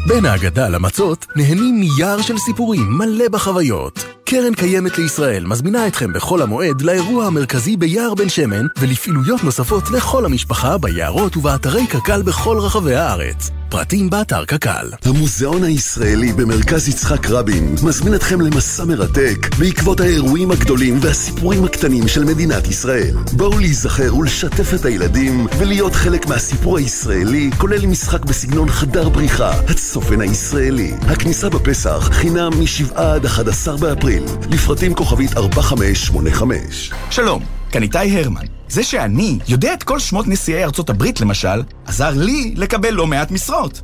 בין 0.06 0.24
ההגדה 0.24 0.68
למצות 0.68 1.26
נהנים 1.36 1.80
מיער 1.80 2.22
של 2.22 2.38
סיפורים 2.38 2.98
מלא 2.98 3.28
בחוויות. 3.28 4.11
קרן 4.32 4.54
קיימת 4.54 4.98
לישראל 4.98 5.46
מזמינה 5.46 5.86
אתכם 5.86 6.12
בחול 6.12 6.42
המועד 6.42 6.82
לאירוע 6.82 7.26
המרכזי 7.26 7.76
ביער 7.76 8.14
בן 8.14 8.28
שמן 8.28 8.66
ולפעילויות 8.78 9.44
נוספות 9.44 9.90
לכל 9.90 10.24
המשפחה 10.24 10.78
ביערות 10.78 11.36
ובאתרי 11.36 11.86
קק"ל 11.86 12.22
בכל 12.22 12.58
רחבי 12.58 12.94
הארץ. 12.94 13.61
פרטים 13.72 14.10
באתר 14.10 14.44
קק"ל. 14.44 14.90
המוזיאון 15.04 15.64
הישראלי 15.64 16.32
במרכז 16.32 16.88
יצחק 16.88 17.30
רבין 17.30 17.74
מזמין 17.82 18.14
אתכם 18.14 18.40
למסע 18.40 18.84
מרתק 18.84 19.48
בעקבות 19.58 20.00
האירועים 20.00 20.50
הגדולים 20.50 20.98
והסיפורים 21.00 21.64
הקטנים 21.64 22.08
של 22.08 22.24
מדינת 22.24 22.68
ישראל. 22.68 23.14
בואו 23.32 23.58
להיזכר 23.58 24.16
ולשתף 24.16 24.74
את 24.74 24.84
הילדים 24.84 25.46
ולהיות 25.58 25.94
חלק 25.94 26.26
מהסיפור 26.26 26.78
הישראלי, 26.78 27.50
כולל 27.58 27.86
משחק 27.86 28.24
בסגנון 28.24 28.68
חדר 28.68 29.08
בריחה, 29.08 29.50
הצופן 29.50 30.20
הישראלי. 30.20 30.92
הכניסה 31.08 31.50
בפסח 31.50 32.08
חינם 32.12 32.50
מ-7 32.58 32.94
עד 32.94 33.24
11 33.24 33.76
באפריל. 33.76 34.24
לפרטים 34.50 34.94
כוכבית 34.94 35.36
4585. 35.36 36.92
שלום, 37.10 37.44
כאן 37.70 37.82
איתי 37.82 38.18
הרמן. 38.18 38.61
זה 38.72 38.82
שאני 38.82 39.38
יודע 39.48 39.74
את 39.74 39.82
כל 39.82 39.98
שמות 39.98 40.28
נשיאי 40.28 40.64
ארצות 40.64 40.90
הברית, 40.90 41.20
למשל, 41.20 41.62
עזר 41.86 42.10
לי 42.10 42.54
לקבל 42.56 42.90
לא 42.90 43.06
מעט 43.06 43.30
משרות. 43.30 43.80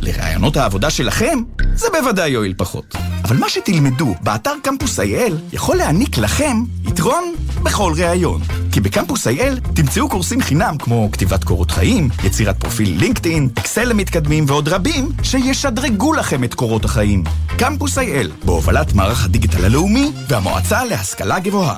לרעיונות 0.00 0.56
העבודה 0.56 0.90
שלכם, 0.90 1.38
זה 1.74 1.86
בוודאי 1.92 2.30
יועיל 2.30 2.54
פחות. 2.56 2.96
אבל 3.24 3.36
מה 3.36 3.48
שתלמדו 3.48 4.14
באתר 4.22 4.52
קמפוס 4.62 5.00
IL 5.00 5.32
יכול 5.52 5.76
להעניק 5.76 6.18
לכם 6.18 6.62
יתרון 6.84 7.34
בכל 7.62 7.92
ראיון. 7.96 8.40
כי 8.72 8.80
בקמפוס 8.80 9.26
IL 9.26 9.72
תמצאו 9.74 10.08
קורסים 10.08 10.40
חינם 10.40 10.78
כמו 10.78 11.08
כתיבת 11.12 11.44
קורות 11.44 11.70
חיים, 11.70 12.08
יצירת 12.24 12.60
פרופיל 12.60 12.98
לינקדאין, 12.98 13.48
אקסל 13.58 13.84
למתקדמים 13.84 14.44
ועוד 14.48 14.68
רבים 14.68 15.12
שישדרגו 15.22 16.12
לכם 16.12 16.44
את 16.44 16.54
קורות 16.54 16.84
החיים. 16.84 17.24
קמפוס 17.58 17.98
IL, 17.98 18.44
בהובלת 18.44 18.92
מערך 18.92 19.24
הדיגיטל 19.24 19.64
הלאומי 19.64 20.12
והמועצה 20.28 20.84
להשכלה 20.84 21.38
גבוהה. 21.38 21.76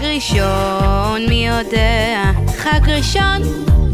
חג 0.00 0.06
ראשון, 0.06 1.26
מי 1.28 1.46
יודע? 1.46 2.22
חג 2.56 2.90
ראשון, 2.90 3.42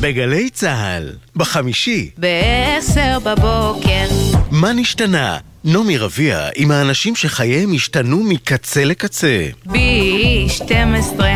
בגלי 0.00 0.50
צה"ל, 0.50 1.12
בחמישי. 1.36 2.10
בעשר 2.18 3.18
בבוקר. 3.18 4.06
מה 4.50 4.72
נשתנה? 4.72 5.38
נעמי 5.64 5.98
רביע 5.98 6.48
עם 6.56 6.70
האנשים 6.70 7.16
שחייהם 7.16 7.72
השתנו 7.74 8.22
מקצה 8.22 8.84
לקצה. 8.84 9.46
בי 9.66 10.46
12 10.48 11.30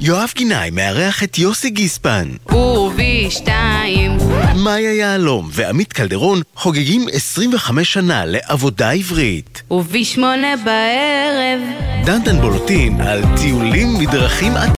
יואב 0.00 0.32
גינאי 0.36 0.70
מארח 0.70 1.22
את 1.22 1.38
יוסי 1.38 1.70
גיספן. 1.70 2.28
ובי 2.48 3.26
2 3.30 4.18
מאיה 4.56 4.94
יהלום 4.94 5.48
ועמית 5.52 5.92
קלדרון 5.92 6.40
חוגגים 6.54 7.06
25 7.12 7.92
שנה 7.92 8.24
לעבודה 8.26 8.90
עברית. 8.90 9.62
ובי 9.70 10.04
8 10.04 10.56
בערב 10.56 11.60
דנדן 12.04 12.40
בולוטין 12.40 13.00
על 13.00 13.22
טיולים 13.36 13.94
מדרכים. 13.98 14.52